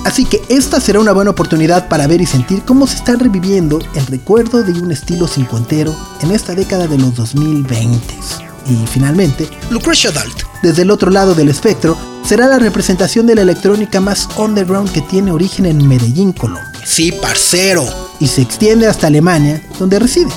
Así 0.05 0.25
que 0.25 0.43
esta 0.49 0.81
será 0.81 1.01
una 1.01 1.13
buena 1.13 1.31
oportunidad 1.31 1.89
para 1.89 2.07
ver 2.07 2.21
y 2.21 2.27
sentir 2.27 2.63
cómo 2.63 2.87
se 2.87 2.97
está 2.97 3.15
reviviendo 3.17 3.79
el 3.95 4.07
recuerdo 4.07 4.63
de 4.63 4.73
un 4.73 4.91
estilo 4.91 5.29
cincuentero 5.29 5.95
en 6.23 6.33
esta 6.33 6.55
década 6.55 6.87
de 6.87 6.99
los 6.99 7.15
2020. 7.15 8.52
Y 8.67 8.87
finalmente, 8.87 9.49
Lucretia 9.71 10.11
Dalt. 10.11 10.43
Desde 10.63 10.83
el 10.83 10.91
otro 10.91 11.11
lado 11.11 11.35
del 11.35 11.49
espectro, 11.49 11.97
será 12.25 12.47
la 12.47 12.59
representación 12.59 13.27
de 13.27 13.35
la 13.35 13.43
electrónica 13.43 14.01
más 14.01 14.29
underground 14.37 14.91
que 14.93 15.01
tiene 15.03 15.33
origen 15.33 15.67
en 15.67 15.87
Medellín, 15.87 16.33
Colombia. 16.33 16.71
Sí, 16.85 17.13
parcero. 17.13 17.85
Y 18.21 18.29
se 18.29 18.43
extiende 18.43 18.87
hasta 18.87 19.09
Alemania, 19.09 19.63
donde 19.79 19.99
reside. 19.99 20.31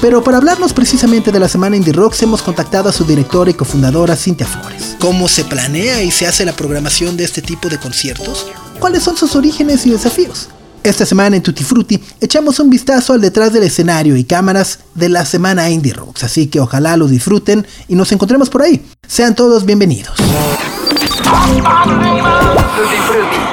Pero 0.00 0.24
para 0.24 0.38
hablarnos 0.38 0.72
precisamente 0.72 1.30
de 1.30 1.38
la 1.38 1.48
semana 1.48 1.76
Indie 1.76 1.92
Rocks 1.92 2.22
hemos 2.22 2.42
contactado 2.42 2.88
a 2.88 2.92
su 2.92 3.04
directora 3.04 3.50
y 3.50 3.54
cofundadora 3.54 4.16
Cintia 4.16 4.46
Flores. 4.46 4.96
¿Cómo 4.98 5.28
se 5.28 5.44
planea 5.44 6.02
y 6.02 6.10
se 6.10 6.26
hace 6.26 6.44
la 6.44 6.54
programación 6.54 7.16
de 7.16 7.24
este 7.24 7.42
tipo 7.42 7.68
de 7.68 7.78
conciertos? 7.78 8.46
¿Cuáles 8.78 9.02
son 9.02 9.16
sus 9.16 9.36
orígenes 9.36 9.84
y 9.84 9.90
desafíos? 9.90 10.48
Esta 10.82 11.04
semana 11.04 11.36
en 11.36 11.42
Tutti 11.42 11.62
Frutti 11.62 12.02
echamos 12.20 12.58
un 12.58 12.70
vistazo 12.70 13.12
al 13.12 13.20
detrás 13.20 13.52
del 13.52 13.64
escenario 13.64 14.16
y 14.16 14.24
cámaras 14.24 14.78
de 14.94 15.10
la 15.10 15.26
semana 15.26 15.68
Indie 15.68 15.92
Rocks, 15.92 16.24
así 16.24 16.46
que 16.46 16.58
ojalá 16.58 16.96
lo 16.96 17.06
disfruten 17.06 17.66
y 17.86 17.94
nos 17.94 18.10
encontremos 18.12 18.48
por 18.48 18.62
ahí. 18.62 18.82
Sean 19.06 19.34
todos 19.34 19.66
bienvenidos. 19.66 20.14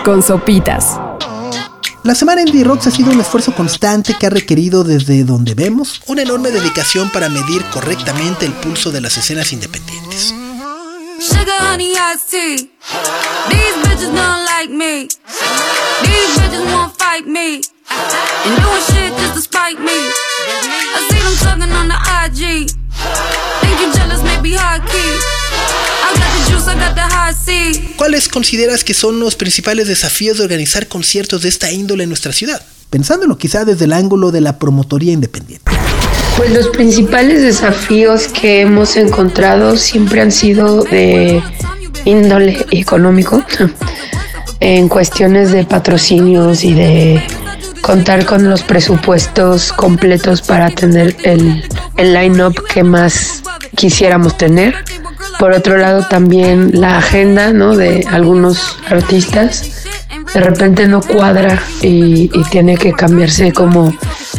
Con 0.05 0.24
sopitas. 0.24 0.98
La 2.03 2.15
semana 2.15 2.41
Indie 2.41 2.63
Rocks 2.63 2.88
ha 2.88 2.91
sido 2.91 3.12
un 3.12 3.19
esfuerzo 3.19 3.53
constante 3.53 4.15
que 4.17 4.27
ha 4.27 4.29
requerido 4.29 4.86
desde 4.86 5.25
donde 5.25 5.53
vemos 5.53 6.01
una 6.07 6.22
enorme 6.22 6.51
dedicación 6.51 7.10
para 7.10 7.27
medir 7.27 7.62
correctamente 7.74 8.46
el 8.46 8.53
pulso 8.53 8.91
de 8.91 9.01
las 9.01 9.17
escenas 9.17 9.51
independientes. 9.51 10.34
¿Cuáles 27.98 28.29
consideras 28.29 28.84
que 28.86 28.93
son 28.93 29.19
los 29.19 29.36
principales 29.36 29.88
desafíos 29.88 30.38
de 30.38 30.43
organizar 30.46 30.88
conciertos 30.88 31.41
de 31.41 31.50
esta 31.50 31.69
índole 31.72 32.03
en 32.03 32.10
nuestra 32.10 32.31
ciudad? 32.31 32.62
Pensándolo 32.89 33.38
quizá 33.38 33.65
desde 33.65 33.86
el 33.86 33.93
ángulo 33.93 34.31
de 34.31 34.39
la 34.39 34.57
promotoría 34.57 35.12
independiente. 35.12 35.69
Pues 36.38 36.51
los 36.51 36.69
principales 36.69 37.41
desafíos 37.41 38.27
que 38.27 38.62
hemos 38.62 38.96
encontrado 38.96 39.75
siempre 39.75 40.22
han 40.22 40.31
sido 40.31 40.84
de 40.84 41.43
índole 42.05 42.65
económico, 42.72 43.43
en 44.59 44.87
cuestiones 44.87 45.51
de 45.51 45.63
patrocinios 45.63 46.63
y 46.63 46.73
de 46.73 47.21
contar 47.81 48.25
con 48.25 48.49
los 48.49 48.63
presupuestos 48.63 49.71
completos 49.71 50.41
para 50.41 50.69
tener 50.69 51.15
el, 51.23 51.63
el 51.95 52.13
line-up 52.13 52.55
que 52.73 52.83
más 52.83 53.43
quisiéramos 53.75 54.37
tener. 54.37 54.75
Por 55.39 55.51
otro 55.51 55.77
lado, 55.77 56.05
también 56.09 56.71
la 56.73 56.97
agenda 56.97 57.53
¿no? 57.53 57.75
de 57.75 58.05
algunos 58.09 58.77
artistas 58.89 59.77
de 60.33 60.39
repente 60.41 60.87
no 60.87 61.01
cuadra 61.01 61.61
y, 61.81 62.29
tiene 62.51 62.77
que 62.77 62.93
cambiarse 62.93 63.51
como 63.51 63.93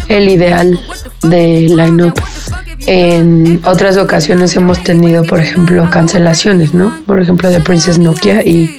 el 0.09 0.29
ideal 0.29 0.79
de 1.23 1.69
line-up. 1.69 2.15
En 2.87 3.61
otras 3.65 3.97
ocasiones 3.97 4.55
hemos 4.57 4.83
tenido, 4.83 5.25
por 5.25 5.41
ejemplo, 5.41 5.89
cancelaciones, 5.91 6.73
¿no? 6.73 6.97
Por 7.07 7.21
ejemplo, 7.21 7.51
de 7.51 7.61
Princess 7.61 7.99
Nokia 7.99 8.43
y, 8.43 8.79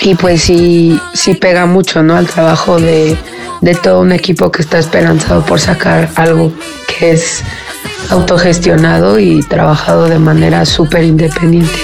y 0.00 0.14
pues 0.14 0.42
sí, 0.42 0.98
sí 1.14 1.34
pega 1.34 1.66
mucho, 1.66 2.02
¿no? 2.02 2.16
Al 2.16 2.26
trabajo 2.26 2.80
de, 2.80 3.16
de 3.60 3.74
todo 3.74 4.00
un 4.00 4.12
equipo 4.12 4.50
que 4.50 4.62
está 4.62 4.78
esperanzado 4.78 5.44
por 5.44 5.60
sacar 5.60 6.10
algo 6.16 6.52
que 6.86 7.12
es 7.12 7.42
autogestionado 8.10 9.18
y 9.18 9.42
trabajado 9.42 10.08
de 10.08 10.18
manera 10.18 10.64
súper 10.64 11.04
independiente. 11.04 11.78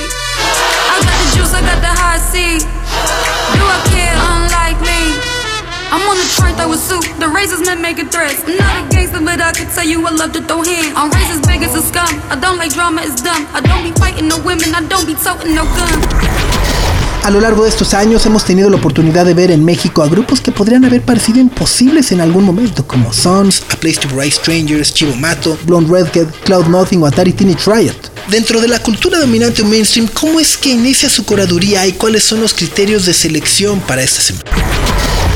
A 17.26 17.30
lo 17.32 17.40
largo 17.40 17.64
de 17.64 17.70
estos 17.70 17.92
años 17.92 18.24
hemos 18.24 18.44
tenido 18.44 18.70
la 18.70 18.76
oportunidad 18.76 19.26
de 19.26 19.34
ver 19.34 19.50
en 19.50 19.64
México 19.64 20.00
a 20.00 20.06
grupos 20.06 20.40
que 20.40 20.52
podrían 20.52 20.84
haber 20.84 21.02
parecido 21.02 21.40
imposibles 21.40 22.12
en 22.12 22.20
algún 22.20 22.44
momento, 22.44 22.86
como 22.86 23.12
Sons, 23.12 23.64
A 23.68 23.74
Place 23.74 23.98
to 23.98 24.08
Rise 24.16 24.38
Strangers, 24.38 24.94
Chivo 24.94 25.12
Mato, 25.16 25.58
Blonde 25.64 25.90
Redhead, 25.90 26.28
Cloud 26.44 26.66
Nothing 26.66 27.02
o 27.02 27.06
Atari 27.06 27.32
Teenage 27.32 27.68
Riot. 27.68 27.96
Dentro 28.30 28.60
de 28.60 28.68
la 28.68 28.78
cultura 28.78 29.18
dominante 29.18 29.64
mainstream, 29.64 30.06
¿cómo 30.06 30.38
es 30.38 30.56
que 30.56 30.68
inicia 30.68 31.08
su 31.08 31.24
curaduría 31.24 31.84
y 31.88 31.94
cuáles 31.94 32.22
son 32.22 32.40
los 32.40 32.54
criterios 32.54 33.06
de 33.06 33.12
selección 33.12 33.80
para 33.80 34.04
esta 34.04 34.20
semana? 34.20 34.48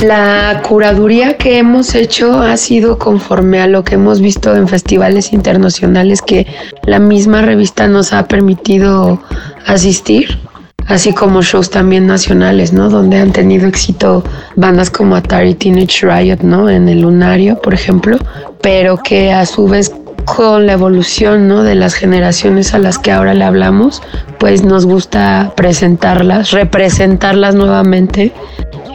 La 0.01 0.63
curaduría 0.65 1.35
que 1.35 1.57
hemos 1.57 1.93
hecho 1.93 2.39
ha 2.39 2.55
sido 2.55 2.99
conforme 2.99 3.59
a 3.59 3.67
lo 3.67 3.83
que 3.83 3.95
hemos 3.95 4.21
visto 4.21 4.55
en 4.55 4.69
festivales 4.69 5.33
internacionales 5.33 6.21
que 6.21 6.47
la 6.85 6.99
misma 6.99 7.41
revista 7.41 7.89
nos 7.89 8.13
ha 8.13 8.29
permitido 8.29 9.21
asistir 9.65 10.39
así 10.87 11.13
como 11.13 11.41
shows 11.41 11.69
también 11.69 12.07
nacionales, 12.07 12.73
¿no? 12.73 12.89
Donde 12.89 13.17
han 13.17 13.31
tenido 13.31 13.67
éxito 13.67 14.23
bandas 14.55 14.89
como 14.89 15.15
Atari 15.15 15.55
Teenage 15.55 16.05
Riot, 16.05 16.39
¿no? 16.41 16.69
En 16.69 16.89
el 16.89 17.01
Lunario, 17.01 17.61
por 17.61 17.73
ejemplo, 17.73 18.17
pero 18.61 18.97
que 18.97 19.31
a 19.31 19.45
su 19.45 19.67
vez 19.67 19.91
con 20.25 20.65
la 20.67 20.73
evolución 20.73 21.47
¿no? 21.47 21.63
de 21.63 21.75
las 21.75 21.93
generaciones 21.95 22.73
a 22.73 22.79
las 22.79 22.97
que 22.97 23.11
ahora 23.11 23.33
le 23.33 23.43
hablamos, 23.43 24.01
pues 24.39 24.63
nos 24.63 24.85
gusta 24.85 25.53
presentarlas, 25.55 26.51
representarlas 26.51 27.55
nuevamente 27.55 28.31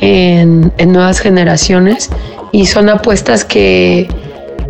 en, 0.00 0.73
nuevas 0.87 1.21
generaciones 1.21 2.11
y 2.52 2.66
son 2.66 2.88
apuestas 2.88 3.45
que, 3.45 4.09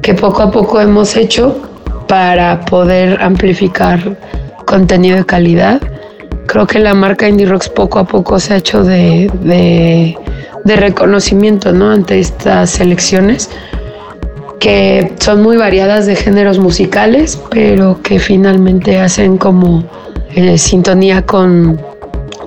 que 0.03 0.15
poco 0.15 0.43
a 0.43 0.51
poco 0.51 0.81
hemos 0.81 1.17
hecho 1.17 1.63
para 2.09 2.65
poder 2.65 3.21
amplificar 3.23 4.17
contenido 4.65 5.17
de 5.17 5.27
calidad 5.27 5.81
creo 6.47 6.67
que 6.67 6.79
la 6.79 6.95
marca 6.95 7.29
Indie 7.29 7.47
Rocks 7.47 7.69
poco 7.69 7.99
a 7.99 8.07
poco 8.07 8.39
se 8.41 8.55
ha 8.55 8.57
hecho 8.57 8.83
de, 8.83 9.31
de, 9.43 10.77
reconocimiento 10.77 11.73
¿no? 11.73 11.91
ante 11.91 12.19
estas 12.19 12.71
selecciones 12.71 13.51
que 14.59 15.15
son 15.21 15.43
muy 15.43 15.57
variadas 15.57 16.07
de 16.07 16.17
géneros 16.17 16.59
musicales, 16.59 17.39
pero 17.51 18.01
que 18.03 18.19
finalmente 18.19 18.99
hacen 18.99 19.37
como 19.37 19.85
eh, 20.35 20.57
sintonía 20.57 21.23
con, 21.23 21.81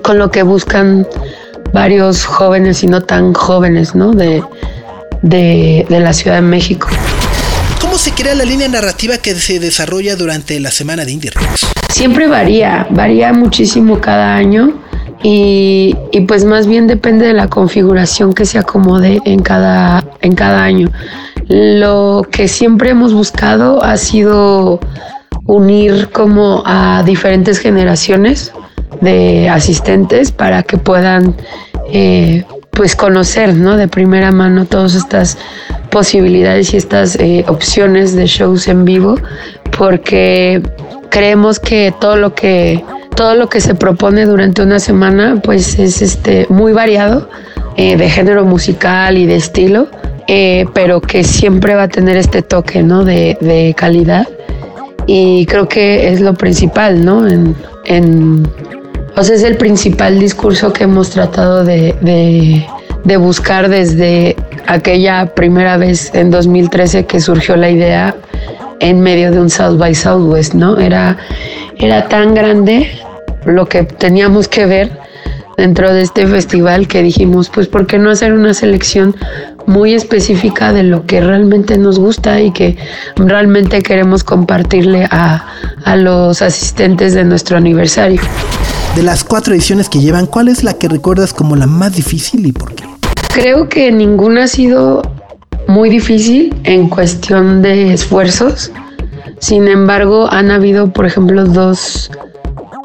con 0.02 0.18
lo 0.18 0.30
que 0.30 0.42
buscan 0.42 1.06
varios 1.72 2.24
jóvenes 2.26 2.82
y 2.82 2.88
no 2.88 3.02
tan 3.02 3.32
jóvenes 3.32 3.94
¿no? 3.94 4.12
De, 4.12 4.42
de, 5.22 5.86
de 5.88 6.00
la 6.00 6.12
Ciudad 6.12 6.36
de 6.36 6.42
México. 6.42 6.88
¿Cómo 7.80 7.96
se 7.96 8.12
crea 8.12 8.34
la 8.34 8.44
línea 8.44 8.68
narrativa 8.68 9.18
que 9.18 9.34
se 9.34 9.60
desarrolla 9.60 10.16
durante 10.16 10.58
la 10.60 10.70
semana 10.70 11.04
de 11.04 11.12
Indie 11.12 11.30
Rocks? 11.30 11.79
Siempre 11.90 12.28
varía, 12.28 12.86
varía 12.90 13.32
muchísimo 13.32 14.00
cada 14.00 14.36
año 14.36 14.72
y, 15.22 15.94
pues 16.28 16.44
más 16.44 16.66
bien 16.66 16.86
depende 16.86 17.26
de 17.26 17.32
la 17.32 17.48
configuración 17.48 18.32
que 18.32 18.46
se 18.46 18.58
acomode 18.58 19.20
en 19.24 19.40
cada, 19.40 20.04
en 20.22 20.34
cada 20.34 20.62
año. 20.62 20.88
Lo 21.48 22.22
que 22.30 22.46
siempre 22.46 22.90
hemos 22.90 23.12
buscado 23.12 23.82
ha 23.82 23.96
sido 23.96 24.78
unir 25.46 26.10
como 26.12 26.62
a 26.64 27.02
diferentes 27.04 27.58
generaciones 27.58 28.52
de 29.00 29.48
asistentes 29.48 30.30
para 30.30 30.62
que 30.62 30.78
puedan 30.78 31.34
eh, 31.92 32.44
pues 32.70 32.94
conocer 32.94 33.56
¿no? 33.56 33.76
de 33.76 33.88
primera 33.88 34.30
mano 34.30 34.64
todas 34.64 34.94
estas 34.94 35.36
posibilidades 35.90 36.72
y 36.72 36.76
estas 36.76 37.16
eh, 37.16 37.44
opciones 37.48 38.14
de 38.14 38.26
shows 38.26 38.68
en 38.68 38.84
vivo 38.84 39.16
porque 39.76 40.62
creemos 41.10 41.60
que 41.60 41.92
todo 42.00 42.16
lo 42.16 42.34
que 42.34 42.82
todo 43.14 43.34
lo 43.34 43.48
que 43.48 43.60
se 43.60 43.74
propone 43.74 44.24
durante 44.24 44.62
una 44.62 44.80
semana 44.80 45.40
pues 45.42 45.78
es 45.78 46.00
este, 46.00 46.46
muy 46.48 46.72
variado 46.72 47.28
eh, 47.76 47.96
de 47.96 48.08
género 48.08 48.46
musical 48.46 49.18
y 49.18 49.26
de 49.26 49.36
estilo, 49.36 49.88
eh, 50.26 50.64
pero 50.72 51.00
que 51.00 51.22
siempre 51.22 51.74
va 51.74 51.82
a 51.82 51.88
tener 51.88 52.16
este 52.16 52.40
toque 52.40 52.82
¿no? 52.82 53.04
de, 53.04 53.36
de, 53.40 53.74
calidad. 53.76 54.26
Y 55.06 55.44
creo 55.46 55.68
que 55.68 56.12
es 56.12 56.20
lo 56.20 56.34
principal, 56.34 57.04
¿no? 57.04 57.26
En, 57.28 57.54
en, 57.84 58.48
o 59.16 59.22
sea, 59.22 59.34
es 59.36 59.42
el 59.42 59.56
principal 59.56 60.18
discurso 60.18 60.72
que 60.72 60.84
hemos 60.84 61.10
tratado 61.10 61.64
de, 61.64 61.94
de, 62.00 62.66
de 63.04 63.16
buscar 63.16 63.68
desde 63.68 64.36
aquella 64.66 65.34
primera 65.34 65.76
vez 65.76 66.14
en 66.14 66.30
2013 66.30 67.06
que 67.06 67.20
surgió 67.20 67.56
la 67.56 67.70
idea 67.70 68.14
en 68.80 69.00
medio 69.00 69.30
de 69.30 69.40
un 69.40 69.50
South 69.50 69.78
by 69.78 69.94
Southwest, 69.94 70.54
¿no? 70.54 70.78
Era, 70.78 71.18
era 71.78 72.08
tan 72.08 72.34
grande 72.34 72.90
lo 73.44 73.66
que 73.66 73.84
teníamos 73.84 74.48
que 74.48 74.66
ver 74.66 74.98
dentro 75.56 75.92
de 75.92 76.02
este 76.02 76.26
festival 76.26 76.88
que 76.88 77.02
dijimos, 77.02 77.50
pues, 77.50 77.68
¿por 77.68 77.86
qué 77.86 77.98
no 77.98 78.10
hacer 78.10 78.32
una 78.32 78.54
selección 78.54 79.14
muy 79.66 79.92
específica 79.92 80.72
de 80.72 80.82
lo 80.82 81.04
que 81.04 81.20
realmente 81.20 81.76
nos 81.76 81.98
gusta 81.98 82.40
y 82.40 82.50
que 82.50 82.78
realmente 83.16 83.82
queremos 83.82 84.24
compartirle 84.24 85.06
a, 85.10 85.46
a 85.84 85.96
los 85.96 86.40
asistentes 86.40 87.12
de 87.12 87.24
nuestro 87.24 87.58
aniversario? 87.58 88.22
De 88.96 89.02
las 89.02 89.22
cuatro 89.22 89.54
ediciones 89.54 89.88
que 89.88 90.00
llevan, 90.00 90.26
¿cuál 90.26 90.48
es 90.48 90.64
la 90.64 90.74
que 90.74 90.88
recuerdas 90.88 91.34
como 91.34 91.56
la 91.56 91.66
más 91.66 91.94
difícil 91.94 92.46
y 92.46 92.52
por 92.52 92.74
qué? 92.74 92.84
Creo 93.32 93.68
que 93.68 93.92
ninguna 93.92 94.44
ha 94.44 94.48
sido 94.48 95.02
muy 95.66 95.90
difícil 95.90 96.54
en 96.64 96.88
cuestión 96.88 97.62
de 97.62 97.92
esfuerzos. 97.92 98.70
Sin 99.38 99.68
embargo, 99.68 100.28
han 100.30 100.50
habido, 100.50 100.92
por 100.92 101.06
ejemplo, 101.06 101.44
dos 101.44 102.10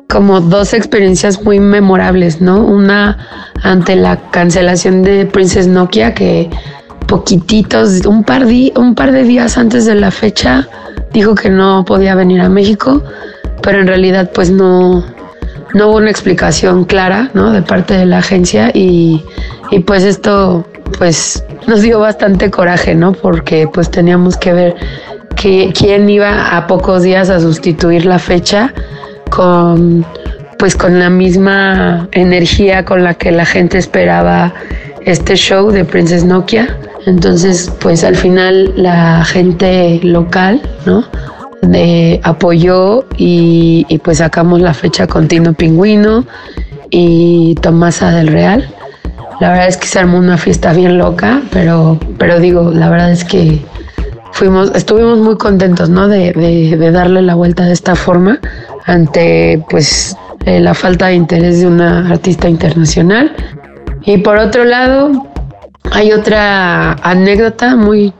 como 0.07 0.39
dos 0.39 0.73
experiencias 0.73 1.43
muy 1.43 1.59
memorables, 1.59 2.39
¿no? 2.39 2.63
Una 2.65 3.17
ante 3.63 3.95
la 3.95 4.17
cancelación 4.31 5.03
de 5.03 5.25
Princess 5.25 5.67
Nokia 5.67 6.13
que 6.13 6.49
poquititos, 7.07 8.05
un 8.05 8.23
par, 8.23 8.45
de, 8.45 8.71
un 8.75 8.95
par 8.95 9.11
de 9.11 9.23
días 9.23 9.57
antes 9.57 9.85
de 9.85 9.95
la 9.95 10.11
fecha 10.11 10.67
dijo 11.11 11.35
que 11.35 11.49
no 11.49 11.85
podía 11.85 12.15
venir 12.15 12.41
a 12.41 12.49
México, 12.49 13.03
pero 13.61 13.81
en 13.81 13.87
realidad 13.87 14.31
pues 14.33 14.51
no, 14.51 15.03
no 15.73 15.89
hubo 15.89 15.97
una 15.97 16.09
explicación 16.09 16.85
clara, 16.85 17.29
¿no? 17.33 17.51
De 17.51 17.61
parte 17.61 17.95
de 17.95 18.05
la 18.05 18.19
agencia 18.19 18.71
y, 18.73 19.23
y 19.71 19.79
pues 19.79 20.03
esto 20.03 20.65
pues 20.97 21.43
nos 21.67 21.81
dio 21.81 21.99
bastante 21.99 22.49
coraje, 22.51 22.95
¿no? 22.95 23.13
Porque 23.13 23.67
pues 23.71 23.89
teníamos 23.89 24.37
que 24.37 24.53
ver 24.53 24.75
que, 25.35 25.73
quién 25.77 26.09
iba 26.09 26.55
a 26.55 26.67
pocos 26.67 27.03
días 27.03 27.29
a 27.29 27.39
sustituir 27.39 28.05
la 28.05 28.19
fecha 28.19 28.73
con 29.29 30.05
pues 30.57 30.75
con 30.75 30.99
la 30.99 31.09
misma 31.09 32.07
energía 32.11 32.85
con 32.85 33.03
la 33.03 33.15
que 33.15 33.31
la 33.31 33.45
gente 33.45 33.77
esperaba 33.77 34.53
este 35.05 35.35
show 35.35 35.71
de 35.71 35.85
Princess 35.85 36.23
Nokia. 36.23 36.77
Entonces, 37.05 37.71
pues 37.79 38.03
al 38.03 38.15
final 38.15 38.73
la 38.75 39.23
gente 39.25 39.99
local, 40.03 40.61
¿no? 40.85 41.05
De, 41.61 42.19
apoyó 42.23 43.05
y, 43.17 43.85
pues 44.03 44.19
sacamos 44.19 44.61
la 44.61 44.73
fecha 44.73 45.07
con 45.07 45.27
Tino 45.27 45.53
Pingüino 45.53 46.25
y 46.89 47.55
Tomasa 47.61 48.11
del 48.11 48.27
Real. 48.27 48.67
La 49.39 49.49
verdad 49.49 49.67
es 49.67 49.77
que 49.77 49.87
se 49.87 49.99
armó 49.99 50.17
una 50.17 50.37
fiesta 50.37 50.73
bien 50.73 50.97
loca, 50.97 51.41
pero, 51.51 51.99
pero 52.17 52.39
digo, 52.39 52.71
la 52.71 52.89
verdad 52.89 53.11
es 53.11 53.25
que 53.25 53.59
fuimos, 54.31 54.71
estuvimos 54.75 55.19
muy 55.19 55.37
contentos, 55.37 55.89
¿no? 55.89 56.07
De, 56.07 56.31
de, 56.31 56.77
de 56.77 56.91
darle 56.91 57.21
la 57.21 57.35
vuelta 57.35 57.65
de 57.65 57.73
esta 57.73 57.95
forma 57.95 58.39
ante, 58.85 59.63
pues, 59.69 60.15
eh, 60.45 60.59
la 60.59 60.73
falta 60.73 61.07
de 61.07 61.15
interés 61.15 61.59
de 61.59 61.67
una 61.67 62.09
artista 62.09 62.47
internacional. 62.47 63.35
Y 64.05 64.19
por 64.19 64.37
otro 64.37 64.63
lado, 64.63 65.11
hay 65.91 66.11
otra 66.11 66.93
anécdota 67.01 67.75
muy, 67.75 68.13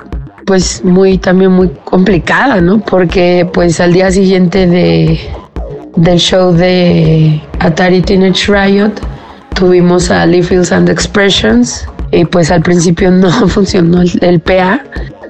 pues, 0.46 0.84
muy, 0.84 1.18
también 1.18 1.52
muy 1.52 1.70
complicada, 1.84 2.62
¿no? 2.62 2.80
Porque, 2.80 3.48
pues, 3.54 3.80
al 3.80 3.94
día 3.94 4.12
siguiente 4.12 4.68
de, 4.68 5.20
del 5.96 6.20
show 6.20 6.52
de 6.52 7.42
Atari 7.60 8.02
Teenage 8.02 8.52
Riot, 8.52 8.94
tuvimos 9.56 10.12
a 10.12 10.26
Lee 10.26 10.46
and 10.72 10.90
Expressions 10.90 11.88
y 12.12 12.26
pues 12.26 12.52
al 12.52 12.62
principio 12.62 13.10
no 13.12 13.32
funcionó 13.48 14.02
el, 14.02 14.12
el, 14.22 14.40
PA, 14.40 14.84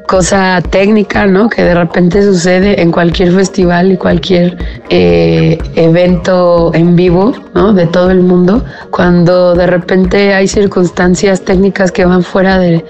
cosa 0.08 0.62
técnica, 0.70 1.26
¿no? 1.26 1.50
Que 1.50 1.64
de 1.64 1.76
repente 1.76 2.22
sucede 2.24 2.82
en 2.82 2.92
cualquier 2.92 3.32
festival 3.32 3.92
y 3.92 3.98
cualquier 3.98 4.58
eh, 4.90 5.58
evento 5.76 6.72
en 6.74 6.96
vivo, 6.96 7.34
¿no? 7.54 7.74
De 7.74 7.88
todo 7.88 8.12
el 8.12 8.22
mundo, 8.22 8.64
cuando 8.92 9.56
de 9.56 9.68
repente 9.68 10.34
hay 10.34 10.48
circunstancias 10.48 11.42
técnicas 11.42 11.92
que 11.92 12.06
van 12.06 12.24
fuera 12.24 12.60
de, 12.60 12.84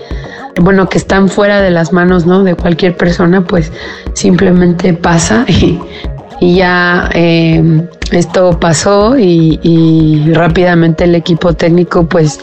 bueno, 0.61 0.89
que 0.89 0.97
están 0.97 1.29
fuera 1.29 1.61
de 1.61 1.71
las 1.71 1.93
manos, 1.93 2.25
¿no? 2.25 2.43
De 2.43 2.55
cualquier 2.55 2.97
persona, 2.97 3.45
pues 3.45 3.71
simplemente 4.13 4.93
pasa 4.93 5.45
y, 5.47 5.79
y 6.45 6.55
ya 6.57 7.09
eh, 7.13 7.87
esto 8.11 8.59
pasó 8.59 9.17
y, 9.17 10.31
rápidamente 10.31 11.05
el 11.05 11.15
equipo 11.15 11.53
técnico 11.53 12.05
pues 12.05 12.39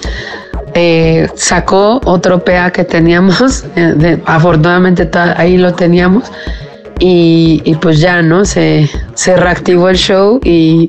eh, 0.74 1.28
sacó 1.36 2.00
otro 2.04 2.42
PA 2.44 2.72
que 2.72 2.82
teníamos, 2.82 3.64
eh, 3.76 4.18
afortunadamente 4.26 5.08
ahí 5.36 5.56
lo 5.56 5.72
teníamos 5.74 6.24
y, 6.98 7.76
pues 7.80 8.00
ya, 8.00 8.22
¿no? 8.22 8.44
Se, 8.44 8.88
reactivó 9.24 9.88
el 9.88 9.96
show 9.96 10.40
y 10.44 10.88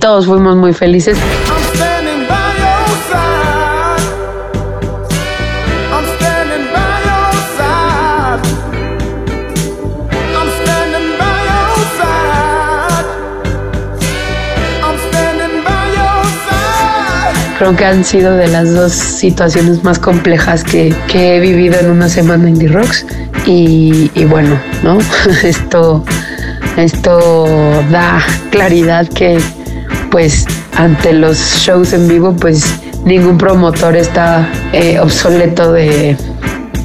todos 0.00 0.26
fuimos 0.26 0.56
muy 0.56 0.72
felices. 0.74 1.18
Creo 17.58 17.74
que 17.74 17.84
han 17.84 18.04
sido 18.04 18.34
de 18.36 18.46
las 18.46 18.72
dos 18.72 18.92
situaciones 18.92 19.82
más 19.82 19.98
complejas 19.98 20.62
que, 20.62 20.94
he 21.12 21.40
vivido 21.40 21.78
en 21.80 21.90
una 21.90 22.08
semana 22.08 22.48
Indie 22.48 22.68
Rocks. 22.68 23.04
Y, 23.46 24.10
y 24.14 24.24
bueno, 24.24 24.58
¿no? 24.82 24.98
Esto, 25.42 26.04
esto 26.76 27.56
da 27.90 28.20
claridad 28.50 29.08
que 29.08 29.38
pues 30.10 30.46
ante 30.76 31.12
los 31.12 31.36
shows 31.38 31.92
en 31.92 32.08
vivo 32.08 32.34
pues 32.36 32.80
ningún 33.04 33.36
promotor 33.36 33.96
está 33.96 34.48
eh, 34.72 34.98
obsoleto 35.00 35.72
de, 35.72 36.16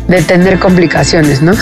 de 0.08 0.22
tener 0.24 0.60
complicaciones, 0.60 1.42
¿no? 1.42 1.54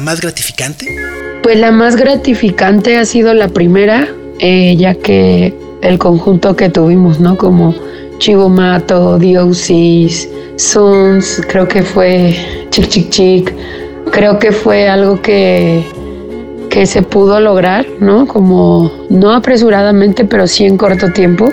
Más 0.00 0.20
gratificante. 0.20 0.86
Pues 1.42 1.58
la 1.58 1.70
más 1.70 1.96
gratificante 1.96 2.96
ha 2.96 3.04
sido 3.04 3.32
la 3.34 3.48
primera, 3.48 4.08
eh, 4.38 4.76
ya 4.76 4.94
que 4.94 5.54
el 5.82 5.98
conjunto 5.98 6.56
que 6.56 6.68
tuvimos, 6.68 7.20
¿no? 7.20 7.36
Como 7.36 7.74
Chivo 8.18 8.48
Mato, 8.48 9.18
Diosis, 9.18 10.28
Suns, 10.56 11.40
creo 11.48 11.66
que 11.66 11.82
fue 11.82 12.36
Chic 12.70 12.88
Chic 12.88 13.10
Chic, 13.10 13.54
creo 14.10 14.38
que 14.38 14.52
fue 14.52 14.88
algo 14.88 15.20
que 15.22 15.82
que 16.68 16.86
se 16.86 17.02
pudo 17.02 17.40
lograr, 17.40 17.84
¿no? 17.98 18.26
Como 18.26 18.92
no 19.10 19.32
apresuradamente, 19.32 20.24
pero 20.24 20.46
sí 20.46 20.64
en 20.64 20.76
corto 20.76 21.10
tiempo 21.10 21.48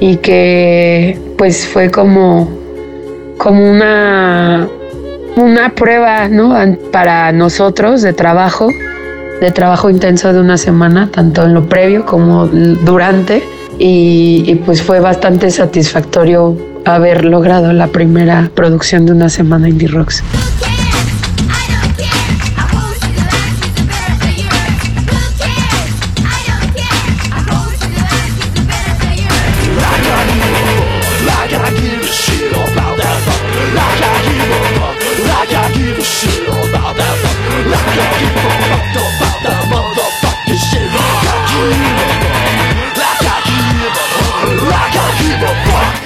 y 0.00 0.16
que 0.16 1.18
pues 1.36 1.66
fue 1.66 1.90
como 1.90 2.48
como 3.38 3.70
una 3.70 4.68
una 5.36 5.74
prueba, 5.74 6.28
¿no? 6.28 6.56
Para 6.90 7.30
nosotros 7.32 8.02
de 8.02 8.12
trabajo, 8.12 8.68
de 9.40 9.50
trabajo 9.52 9.90
intenso 9.90 10.32
de 10.32 10.40
una 10.40 10.56
semana, 10.56 11.10
tanto 11.12 11.44
en 11.44 11.54
lo 11.54 11.68
previo 11.68 12.04
como 12.04 12.46
durante 12.46 13.42
y, 13.78 14.44
y 14.46 14.54
pues 14.56 14.82
fue 14.82 15.00
bastante 15.00 15.50
satisfactorio 15.50 16.56
haber 16.84 17.24
logrado 17.24 17.72
la 17.72 17.88
primera 17.88 18.50
producción 18.54 19.06
de 19.06 19.12
una 19.12 19.28
semana 19.28 19.68
Indie 19.68 19.88
Rocks. 19.88 20.22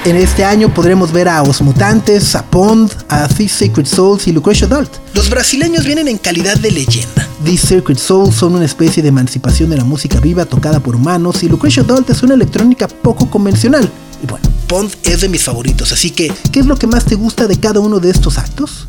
En 0.07 0.17
este 0.17 0.45
año 0.45 0.73
podremos 0.73 1.13
ver 1.13 1.29
a 1.29 1.43
Os 1.43 1.61
Mutantes, 1.61 2.35
a 2.35 2.43
Pond, 2.43 2.91
a 3.11 3.29
These 3.29 3.67
Sacred 3.67 3.85
Souls 3.85 4.27
y 4.27 4.33
Lucretia 4.33 4.67
Adult. 4.67 4.91
Los 5.13 5.29
brasileños 5.29 5.85
vienen 5.85 6.09
en 6.09 6.17
calidad 6.17 6.57
de 6.57 6.71
leyenda. 6.71 7.29
These 7.45 7.77
Sacred 7.77 7.99
Souls 7.99 8.35
son 8.35 8.55
una 8.55 8.65
especie 8.65 9.03
de 9.03 9.11
emancipación 9.11 9.69
de 9.69 9.77
la 9.77 9.85
música 9.85 10.19
viva 10.19 10.47
tocada 10.47 10.81
por 10.81 10.97
humanos 10.97 11.43
y 11.43 11.51
Lucretia 11.51 11.83
Adult 11.83 12.09
es 12.09 12.23
una 12.23 12.33
electrónica 12.33 12.89
poco 12.89 13.29
convencional. 13.29 13.91
Y 14.23 14.27
bueno, 14.27 14.47
Pond 14.69 14.91
es 15.05 15.21
de 15.21 15.29
mis 15.29 15.45
favoritos, 15.45 15.93
así 15.93 16.13
que... 16.13 16.33
¿Qué 16.51 16.61
es 16.61 16.67
lo 16.67 16.77
que 16.77 16.87
más 16.87 17.05
te 17.05 17.15
gusta 17.15 17.47
de 17.47 17.61
cada 17.61 17.81
uno 17.81 18.01
de 18.01 18.09
estos 18.09 18.39
actos? 18.39 18.87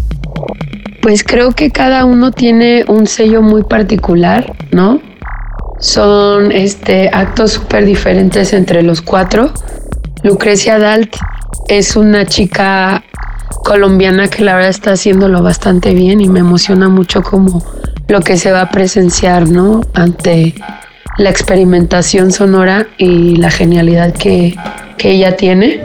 Pues 1.01 1.25
creo 1.25 1.51
que 1.51 1.71
cada 1.71 2.05
uno 2.05 2.31
tiene 2.31 2.85
un 2.87 3.05
sello 3.05 3.41
muy 3.41 3.63
particular, 3.63 4.55
¿no? 4.71 5.01
Son 5.77 6.53
este, 6.53 7.09
actos 7.09 7.51
súper 7.51 7.83
diferentes 7.83 8.53
entre 8.53 8.81
los 8.81 9.01
cuatro 9.01 9.51
Lucrecia 10.23 10.77
Dalt 10.77 11.15
es 11.67 11.95
una 11.95 12.25
chica 12.25 13.03
colombiana 13.63 14.27
que 14.27 14.43
la 14.43 14.53
verdad 14.53 14.69
está 14.69 14.91
haciéndolo 14.91 15.41
bastante 15.41 15.95
bien 15.95 16.21
y 16.21 16.29
me 16.29 16.39
emociona 16.39 16.89
mucho 16.89 17.23
como 17.23 17.63
lo 18.07 18.21
que 18.21 18.37
se 18.37 18.51
va 18.51 18.61
a 18.61 18.69
presenciar, 18.69 19.49
¿no? 19.49 19.81
Ante 19.93 20.53
la 21.17 21.29
experimentación 21.29 22.31
sonora 22.31 22.87
y 22.97 23.35
la 23.37 23.49
genialidad 23.49 24.13
que, 24.13 24.55
que 24.97 25.11
ella 25.11 25.35
tiene. 25.35 25.81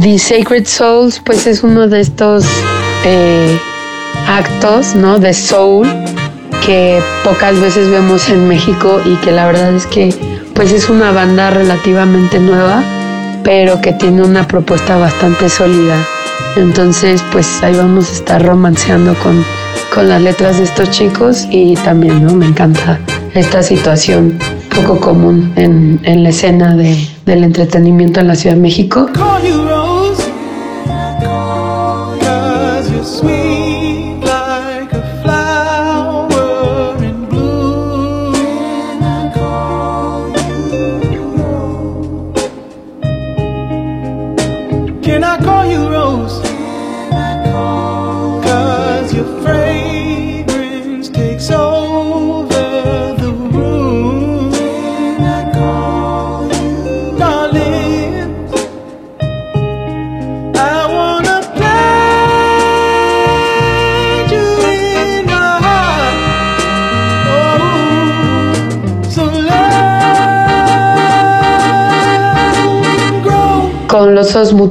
The 0.00 0.18
Sacred 0.18 0.66
Souls, 0.66 1.20
pues 1.20 1.46
es 1.46 1.62
uno 1.62 1.86
de 1.86 2.00
estos 2.00 2.44
eh, 3.04 3.56
actos, 4.26 4.96
¿no? 4.96 5.20
De 5.20 5.32
soul 5.32 5.86
que 6.66 7.00
pocas 7.22 7.60
veces 7.60 7.88
vemos 7.90 8.28
en 8.28 8.48
México 8.48 9.00
y 9.04 9.14
que 9.18 9.30
la 9.30 9.46
verdad 9.46 9.72
es 9.72 9.86
que, 9.86 10.12
pues 10.54 10.72
es 10.72 10.90
una 10.90 11.12
banda 11.12 11.50
relativamente 11.50 12.40
nueva, 12.40 12.82
pero 13.44 13.80
que 13.80 13.92
tiene 13.92 14.22
una 14.22 14.48
propuesta 14.48 14.96
bastante 14.96 15.48
sólida. 15.48 16.04
Entonces, 16.56 17.22
pues 17.32 17.62
ahí 17.62 17.74
vamos 17.74 18.10
a 18.10 18.14
estar 18.14 18.44
romanceando 18.44 19.14
con, 19.22 19.44
con 19.94 20.08
las 20.08 20.20
letras 20.20 20.58
de 20.58 20.64
estos 20.64 20.90
chicos 20.90 21.46
y 21.50 21.74
también, 21.74 22.24
¿no? 22.24 22.34
Me 22.34 22.46
encanta 22.46 22.98
esta 23.34 23.62
situación 23.62 24.38
poco 24.74 24.98
común 24.98 25.52
en, 25.56 26.00
en 26.02 26.22
la 26.22 26.30
escena 26.30 26.74
de, 26.74 26.96
del 27.26 27.44
entretenimiento 27.44 28.20
en 28.20 28.28
la 28.28 28.34
Ciudad 28.34 28.56
de 28.56 28.62
México. 28.62 29.08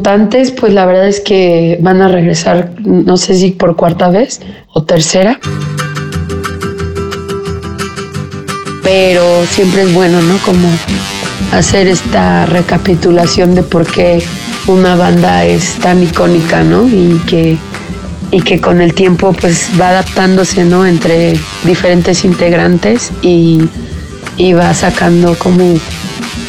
Pues 0.02 0.74
la 0.74 0.86
verdad 0.86 1.08
es 1.08 1.20
que 1.20 1.78
van 1.82 2.02
a 2.02 2.08
regresar, 2.08 2.72
no 2.80 3.18
sé 3.18 3.36
si 3.36 3.52
por 3.52 3.76
cuarta 3.76 4.10
vez 4.10 4.40
o 4.74 4.84
tercera. 4.84 5.40
Pero 8.84 9.46
siempre 9.46 9.84
es 9.84 9.94
bueno, 9.94 10.22
¿no? 10.22 10.38
Como 10.40 10.68
hacer 11.52 11.88
esta 11.88 12.46
recapitulación 12.46 13.54
de 13.56 13.64
por 13.64 13.86
qué 13.86 14.24
una 14.68 14.96
banda 14.96 15.46
es 15.46 15.76
tan 15.76 16.02
icónica, 16.02 16.64
¿no? 16.64 16.88
Y 16.88 17.22
que, 17.28 17.58
y 18.32 18.42
que 18.42 18.60
con 18.60 18.82
el 18.82 18.94
tiempo 18.94 19.34
pues 19.34 19.70
va 19.80 19.90
adaptándose, 19.90 20.64
¿no? 20.66 20.86
Entre 20.86 21.40
diferentes 21.66 22.26
integrantes 22.26 23.12
y, 23.22 23.62
y 24.38 24.54
va 24.54 24.74
sacando 24.74 25.36
como 25.38 25.76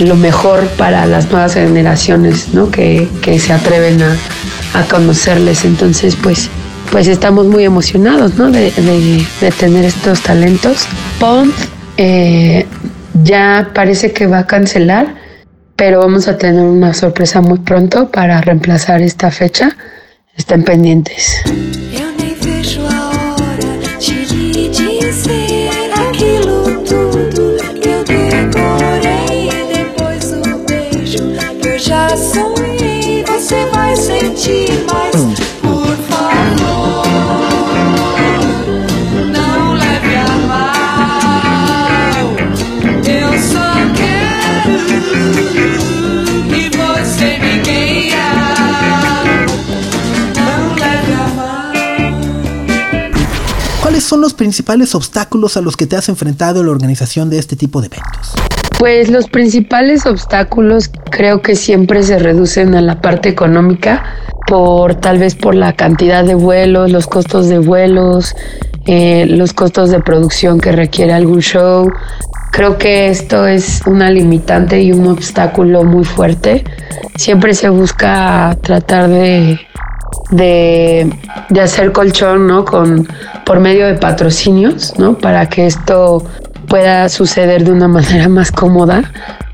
lo 0.00 0.16
mejor 0.16 0.66
para 0.78 1.06
las 1.06 1.30
nuevas 1.30 1.54
generaciones, 1.54 2.54
¿no? 2.54 2.70
Que, 2.70 3.08
se 3.38 3.52
atreven 3.52 4.02
a, 4.02 4.16
conocerles. 4.88 5.64
Entonces, 5.64 6.16
pues, 6.22 6.48
pues 6.90 7.06
estamos 7.06 7.46
muy 7.46 7.64
emocionados, 7.64 8.34
¿no? 8.34 8.50
De, 8.50 8.72
tener 9.58 9.84
estos 9.84 10.22
talentos. 10.22 10.86
Pond 11.18 11.52
eh, 11.96 12.66
ya 13.22 13.70
parece 13.74 14.12
que 14.12 14.26
va 14.26 14.40
a 14.40 14.46
cancelar, 14.46 15.14
pero 15.76 16.00
vamos 16.00 16.28
a 16.28 16.38
tener 16.38 16.64
una 16.64 16.94
sorpresa 16.94 17.40
muy 17.40 17.58
pronto 17.58 18.10
para 18.10 18.40
reemplazar 18.40 19.02
esta 19.02 19.30
fecha. 19.30 19.76
Estén 20.36 20.62
pendientes. 20.62 21.42
Son 54.10 54.20
los 54.20 54.34
principales 54.34 54.96
obstáculos 54.96 55.56
a 55.56 55.60
los 55.60 55.76
que 55.76 55.86
te 55.86 55.94
has 55.94 56.08
enfrentado 56.08 56.58
en 56.58 56.66
la 56.66 56.72
organización 56.72 57.30
de 57.30 57.38
este 57.38 57.54
tipo 57.54 57.80
de 57.80 57.86
eventos? 57.86 58.32
Pues 58.76 59.08
los 59.08 59.28
principales 59.28 60.04
obstáculos 60.04 60.90
creo 61.12 61.42
que 61.42 61.54
siempre 61.54 62.02
se 62.02 62.18
reducen 62.18 62.74
a 62.74 62.80
la 62.80 63.00
parte 63.00 63.28
económica, 63.28 64.02
por 64.48 64.96
tal 64.96 65.18
vez 65.18 65.36
por 65.36 65.54
la 65.54 65.74
cantidad 65.74 66.24
de 66.24 66.34
vuelos, 66.34 66.90
los 66.90 67.06
costos 67.06 67.48
de 67.48 67.60
vuelos, 67.60 68.34
eh, 68.86 69.26
los 69.28 69.52
costos 69.52 69.90
de 69.90 70.00
producción 70.00 70.58
que 70.58 70.72
requiere 70.72 71.12
algún 71.12 71.38
show. 71.40 71.88
Creo 72.50 72.78
que 72.78 73.10
esto 73.10 73.46
es 73.46 73.80
una 73.86 74.10
limitante 74.10 74.82
y 74.82 74.90
un 74.90 75.06
obstáculo 75.06 75.84
muy 75.84 76.04
fuerte. 76.04 76.64
Siempre 77.14 77.54
se 77.54 77.68
busca 77.68 78.58
tratar 78.60 79.08
de, 79.08 79.60
de, 80.30 81.12
de 81.48 81.60
hacer 81.60 81.92
colchón, 81.92 82.46
¿no? 82.46 82.64
Con, 82.64 83.08
por 83.44 83.60
medio 83.60 83.86
de 83.86 83.94
patrocinios, 83.94 84.98
¿no? 84.98 85.16
Para 85.18 85.48
que 85.48 85.66
esto 85.66 86.24
pueda 86.68 87.08
suceder 87.08 87.64
de 87.64 87.72
una 87.72 87.88
manera 87.88 88.28
más 88.28 88.52
cómoda, 88.52 89.02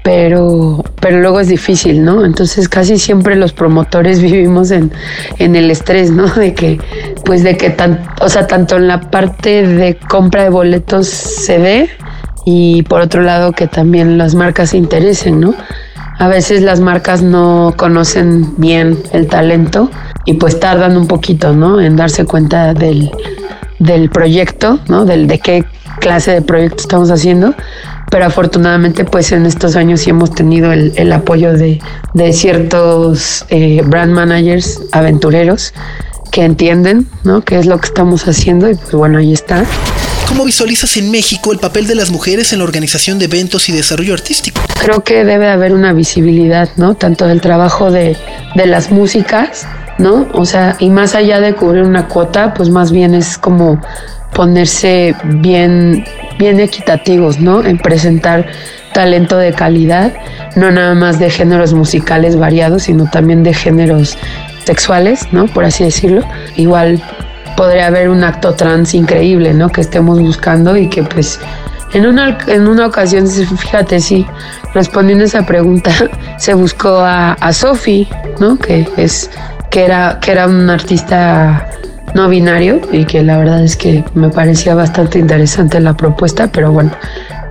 pero, 0.02 0.84
pero 1.00 1.18
luego 1.20 1.40
es 1.40 1.48
difícil, 1.48 2.04
¿no? 2.04 2.24
Entonces 2.24 2.68
casi 2.68 2.98
siempre 2.98 3.34
los 3.34 3.52
promotores 3.52 4.20
vivimos 4.22 4.70
en, 4.70 4.92
en 5.38 5.56
el 5.56 5.70
estrés, 5.70 6.10
¿no? 6.10 6.28
De 6.28 6.54
que, 6.54 6.78
pues 7.24 7.42
de 7.42 7.56
que 7.56 7.70
tan, 7.70 8.06
o 8.20 8.28
sea, 8.28 8.46
tanto 8.46 8.76
en 8.76 8.86
la 8.86 9.00
parte 9.00 9.66
de 9.66 9.96
compra 9.96 10.44
de 10.44 10.50
boletos 10.50 11.08
se 11.08 11.58
dé 11.58 11.90
y 12.44 12.82
por 12.84 13.00
otro 13.00 13.22
lado 13.22 13.50
que 13.52 13.66
también 13.66 14.18
las 14.18 14.34
marcas 14.34 14.70
se 14.70 14.76
interesen, 14.76 15.40
¿no? 15.40 15.54
A 16.18 16.28
veces 16.28 16.62
las 16.62 16.80
marcas 16.80 17.22
no 17.22 17.74
conocen 17.76 18.54
bien 18.56 18.98
el 19.12 19.26
talento 19.26 19.90
y 20.24 20.34
pues 20.34 20.58
tardan 20.58 20.96
un 20.96 21.06
poquito, 21.06 21.52
¿no? 21.52 21.80
En 21.80 21.96
darse 21.96 22.24
cuenta 22.24 22.74
del, 22.74 23.10
del 23.78 24.08
proyecto, 24.10 24.78
¿no? 24.88 25.04
Del 25.04 25.26
de 25.26 25.38
qué 25.38 25.64
clase 26.00 26.32
de 26.32 26.42
proyecto 26.42 26.82
estamos 26.82 27.10
haciendo. 27.10 27.54
Pero 28.10 28.26
afortunadamente, 28.26 29.04
pues 29.04 29.32
en 29.32 29.46
estos 29.46 29.76
años 29.76 30.00
sí 30.00 30.10
hemos 30.10 30.32
tenido 30.32 30.72
el, 30.72 31.12
apoyo 31.12 31.52
de, 31.52 31.80
ciertos 32.32 33.44
eh, 33.48 33.82
brand 33.84 34.12
managers 34.12 34.80
aventureros 34.92 35.74
que 36.30 36.44
entienden, 36.44 37.08
¿no? 37.24 37.42
Qué 37.42 37.58
es 37.58 37.66
lo 37.66 37.78
que 37.78 37.86
estamos 37.86 38.26
haciendo 38.28 38.70
y 38.70 38.74
pues 38.74 38.92
bueno, 38.92 39.18
ahí 39.18 39.32
está. 39.32 39.64
¿Cómo 40.28 40.44
visualizas 40.44 40.96
en 40.96 41.10
México 41.10 41.52
el 41.52 41.58
papel 41.58 41.86
de 41.86 41.94
las 41.94 42.10
mujeres 42.10 42.52
en 42.52 42.58
la 42.58 42.64
organización 42.64 43.18
de 43.18 43.26
eventos 43.26 43.68
y 43.68 43.72
desarrollo 43.72 44.12
artístico? 44.12 44.60
Creo 44.80 45.02
que 45.02 45.24
debe 45.24 45.48
haber 45.48 45.72
una 45.72 45.92
visibilidad, 45.92 46.68
¿no? 46.76 46.94
Tanto 46.96 47.26
del 47.26 47.40
trabajo 47.40 47.90
de, 47.90 48.16
de 48.54 48.66
las 48.66 48.90
músicas, 48.90 49.66
¿no? 49.98 50.28
O 50.32 50.44
sea, 50.44 50.76
y 50.80 50.90
más 50.90 51.14
allá 51.14 51.40
de 51.40 51.54
cubrir 51.54 51.84
una 51.84 52.08
cuota, 52.08 52.54
pues 52.54 52.70
más 52.70 52.90
bien 52.90 53.14
es 53.14 53.38
como 53.38 53.80
ponerse 54.34 55.14
bien, 55.24 56.04
bien 56.38 56.58
equitativos, 56.58 57.38
¿no? 57.38 57.64
En 57.64 57.78
presentar 57.78 58.46
talento 58.92 59.36
de 59.38 59.52
calidad, 59.52 60.12
no 60.56 60.70
nada 60.70 60.94
más 60.94 61.18
de 61.18 61.30
géneros 61.30 61.72
musicales 61.72 62.36
variados, 62.36 62.84
sino 62.84 63.08
también 63.10 63.42
de 63.42 63.54
géneros 63.54 64.18
sexuales, 64.64 65.28
¿no? 65.32 65.46
Por 65.46 65.64
así 65.64 65.84
decirlo. 65.84 66.22
Igual 66.56 67.00
podría 67.56 67.86
haber 67.86 68.08
un 68.08 68.22
acto 68.22 68.54
trans 68.54 68.94
increíble, 68.94 69.54
¿no? 69.54 69.70
Que 69.70 69.80
estemos 69.80 70.20
buscando 70.20 70.76
y 70.76 70.88
que 70.88 71.02
pues 71.02 71.40
en 71.92 72.06
una, 72.06 72.38
en 72.46 72.68
una 72.68 72.86
ocasión, 72.86 73.26
fíjate, 73.26 74.00
sí, 74.00 74.26
respondiendo 74.74 75.24
a 75.24 75.26
esa 75.26 75.46
pregunta, 75.46 75.90
se 76.38 76.54
buscó 76.54 76.98
a, 76.98 77.32
a 77.32 77.52
Sophie, 77.52 78.08
¿no? 78.38 78.58
Que 78.58 78.86
es, 78.96 79.30
que 79.70 79.84
era, 79.84 80.18
que 80.20 80.32
era 80.32 80.46
un 80.46 80.68
artista 80.68 81.68
no 82.14 82.28
binario 82.28 82.80
y 82.92 83.04
que 83.04 83.22
la 83.22 83.38
verdad 83.38 83.62
es 83.62 83.76
que 83.76 84.04
me 84.14 84.30
parecía 84.30 84.74
bastante 84.74 85.18
interesante 85.18 85.80
la 85.80 85.94
propuesta, 85.94 86.48
pero 86.48 86.72
bueno, 86.72 86.92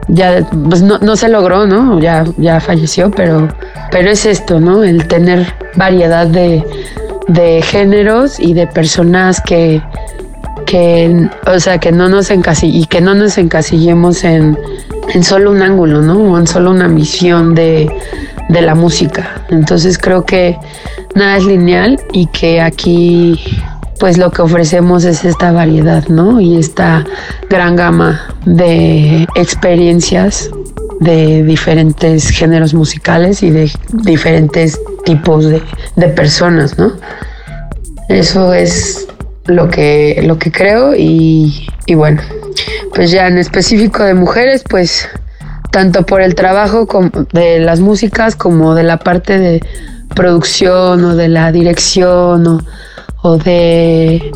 ya 0.08 0.48
pues 0.70 0.82
no, 0.82 0.98
no 1.00 1.15
se 1.15 1.30
logró, 1.30 1.65
¿no? 1.65 2.00
Ya, 2.00 2.24
ya 2.38 2.60
falleció, 2.60 3.12
pero, 3.12 3.48
pero 3.91 4.10
es 4.10 4.26
esto, 4.26 4.60
¿no? 4.60 4.84
El 4.84 5.08
tener 5.08 5.54
variedad 5.76 6.28
de, 6.28 6.63
de 7.27 7.61
géneros 7.61 8.39
y 8.39 8.53
de 8.53 8.67
personas 8.67 9.41
que, 9.41 9.81
que, 10.65 11.29
o 11.47 11.59
sea, 11.59 11.77
que 11.79 11.91
no 11.91 12.09
nos 12.09 12.29
y 12.61 12.85
que 12.85 13.01
no 13.01 13.15
nos 13.15 13.38
encasillemos 13.38 14.23
en, 14.23 14.57
en 15.13 15.23
solo 15.23 15.51
un 15.51 15.61
ángulo, 15.61 16.01
¿no? 16.01 16.17
O 16.19 16.38
en 16.38 16.47
solo 16.47 16.71
una 16.71 16.88
misión 16.88 17.55
de, 17.55 17.89
de 18.49 18.61
la 18.61 18.75
música. 18.75 19.43
Entonces 19.49 19.97
creo 19.97 20.25
que 20.25 20.57
nada 21.15 21.38
es 21.38 21.45
lineal 21.45 21.99
y 22.13 22.27
que 22.27 22.61
aquí 22.61 23.39
pues 23.99 24.17
lo 24.17 24.29
que 24.29 24.41
ofrecemos 24.41 25.05
es 25.05 25.23
esta 25.23 25.51
variedad, 25.51 26.05
¿no? 26.07 26.41
Y 26.41 26.57
esta 26.57 27.05
gran 27.49 27.75
gama 27.75 28.35
de 28.45 29.25
experiencias 29.35 30.49
de 30.99 31.43
diferentes 31.43 32.29
géneros 32.29 32.73
musicales 32.73 33.41
y 33.43 33.49
de 33.49 33.71
diferentes 34.03 34.79
tipos 35.06 35.46
de, 35.46 35.63
de 35.96 36.10
personas, 36.10 36.78
¿no? 36.78 36.91
Eso 38.10 38.54
es 38.54 39.08
lo 39.46 39.70
que, 39.70 40.22
lo 40.24 40.38
que 40.38 40.52
creo 40.52 40.94
y, 40.96 41.68
y, 41.86 41.96
bueno, 41.96 42.22
pues 42.94 43.12
ya 43.12 43.28
en 43.28 43.38
específico 43.38 44.04
de 44.04 44.13
mujeres, 44.13 44.63
pues 44.70 45.08
tanto 45.72 46.06
por 46.06 46.22
el 46.22 46.36
trabajo 46.36 46.88
de 47.34 47.60
las 47.60 47.80
músicas 47.80 48.36
como 48.36 48.76
de 48.76 48.84
la 48.84 48.98
parte 48.98 49.39
de 49.39 49.63
producción 50.15 51.04
o 51.04 51.15
de 51.15 51.28
la 51.28 51.52
dirección 51.52 52.48
o, 52.48 52.62
o 53.22 53.38
de 53.38 54.32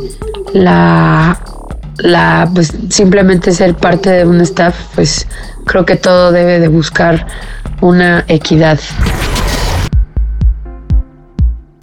la, 0.54 1.40
la, 1.98 2.50
pues 2.54 2.74
simplemente 2.90 3.52
ser 3.52 3.76
parte 3.76 4.10
de 4.10 4.26
un 4.26 4.42
staff, 4.42 4.76
pues 4.96 5.28
creo 5.66 5.86
que 5.86 5.96
todo 5.96 6.32
debe 6.32 6.60
de 6.60 6.68
buscar 6.68 7.26
una 7.82 8.26
equidad. 8.28 8.80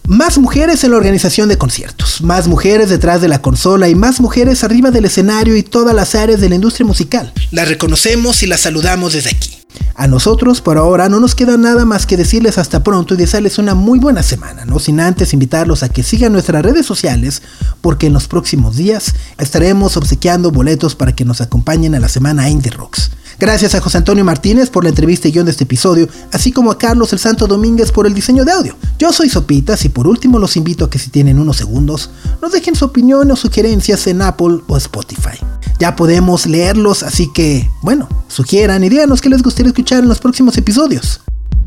Más 0.07 0.39
mujeres 0.39 0.85
en 0.85 0.93
la 0.93 0.99
organización 0.99 1.49
de 1.49 1.59
conciertos, 1.59 2.23
más 2.23 2.47
mujeres 2.47 2.91
detrás 2.91 3.21
de 3.21 3.27
la 3.27 3.43
consola 3.43 3.89
y 3.89 3.97
más 3.97 4.21
mujeres 4.21 4.63
arriba 4.63 4.93
del 4.93 5.07
escenario 5.07 5.57
y 5.57 5.65
todas 5.65 5.97
las 5.97 6.15
áreas 6.15 6.41
de 6.41 6.49
la 6.49 6.55
industria 6.55 6.87
musical. 6.87 7.33
Las 7.51 7.69
reconocemos 7.69 8.45
y 8.45 8.47
las 8.47 8.61
saludamos 8.61 9.15
desde 9.15 9.31
aquí. 9.31 9.51
A 9.97 10.07
nosotros 10.07 10.61
por 10.61 10.79
ahora 10.79 11.09
no 11.09 11.19
nos 11.19 11.35
queda 11.35 11.57
nada 11.57 11.85
más 11.85 12.07
que 12.07 12.17
decirles 12.17 12.57
hasta 12.57 12.85
pronto 12.85 13.15
y 13.15 13.17
desearles 13.17 13.59
una 13.59 13.75
muy 13.75 13.99
buena 13.99 14.23
semana, 14.23 14.65
no 14.65 14.79
sin 14.79 15.01
antes 15.01 15.33
invitarlos 15.33 15.83
a 15.83 15.89
que 15.89 16.05
sigan 16.05 16.33
nuestras 16.33 16.63
redes 16.63 16.87
sociales 16.87 17.43
porque 17.81 18.07
en 18.07 18.13
los 18.13 18.29
próximos 18.29 18.77
días 18.77 19.13
estaremos 19.39 19.97
obsequiando 19.97 20.53
boletos 20.53 20.95
para 20.95 21.17
que 21.17 21.25
nos 21.25 21.41
acompañen 21.41 21.97
a 21.97 22.01
la 22.01 22.09
semana 22.09 22.49
Indie 22.49 22.71
Rocks. 22.71 23.11
Gracias 23.39 23.75
a 23.75 23.81
José 23.81 23.99
Antonio 23.99 24.25
Martínez 24.25 24.71
por 24.71 24.85
la 24.85 24.91
entrevista 24.91 25.29
y 25.29 25.33
guion 25.33 25.45
de 25.45 25.51
este 25.51 25.65
episodio, 25.65 26.09
así 26.33 26.53
como 26.53 26.71
a 26.71 26.79
Carlos 26.79 27.13
el 27.13 27.19
Santo 27.19 27.47
Domínguez 27.47 27.93
por 27.93 28.07
el 28.07 28.15
diseño 28.15 28.45
de 28.45 28.53
audio. 28.53 28.77
Yo 28.99 29.13
soy 29.13 29.29
Sopitas 29.29 29.85
y 29.85 29.91
por 29.91 30.07
último 30.07 30.39
los 30.39 30.57
invito 30.57 30.87
a 30.87 30.91
que 30.91 30.99
si 30.99 31.11
tienen 31.11 31.39
unos 31.39 31.59
segundos, 31.59 32.11
nos 32.41 32.53
dejen 32.53 32.75
su 32.75 32.87
opinión 32.87 33.31
o 33.31 33.37
sugerencias 33.37 34.07
en 34.07 34.23
Apple 34.23 34.61
o 34.67 34.77
Spotify. 34.79 35.39
Ya 35.79 35.95
podemos 35.97 36.47
leerlos, 36.47 37.03
así 37.03 37.31
que, 37.33 37.69
bueno, 37.83 38.09
sugieran 38.29 38.83
y 38.85 38.89
díganos 38.89 39.21
qué 39.21 39.29
les 39.29 39.43
gustaría 39.43 39.69
escuchar 39.69 40.03
en 40.03 40.09
los 40.09 40.19
próximos 40.19 40.57
episodios. 40.57 41.21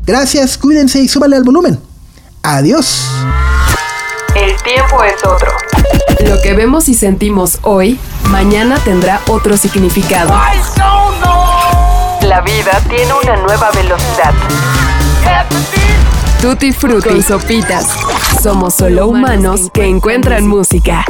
Gracias, 0.04 0.58
cuídense 0.58 1.00
y 1.00 1.06
súbale 1.06 1.36
al 1.36 1.44
volumen. 1.44 1.78
Adiós. 2.42 3.08
El 4.34 4.56
tiempo 4.62 5.04
es 5.04 5.24
otro. 5.24 5.52
Lo 6.28 6.40
que 6.42 6.54
vemos 6.54 6.88
y 6.88 6.94
sentimos 6.94 7.58
hoy, 7.62 7.98
mañana 8.24 8.78
tendrá 8.82 9.20
otro 9.28 9.56
significado. 9.56 10.34
La 12.30 12.40
vida 12.42 12.80
tiene 12.88 13.12
una 13.12 13.36
nueva 13.38 13.72
velocidad. 13.72 14.32
Tutti 16.40 16.72
frutti 16.72 17.14
y 17.14 17.22
sopitas. 17.22 17.88
Somos 18.40 18.74
solo 18.74 19.08
humanos 19.08 19.68
que 19.74 19.84
encuentran 19.84 20.46
música. 20.46 21.04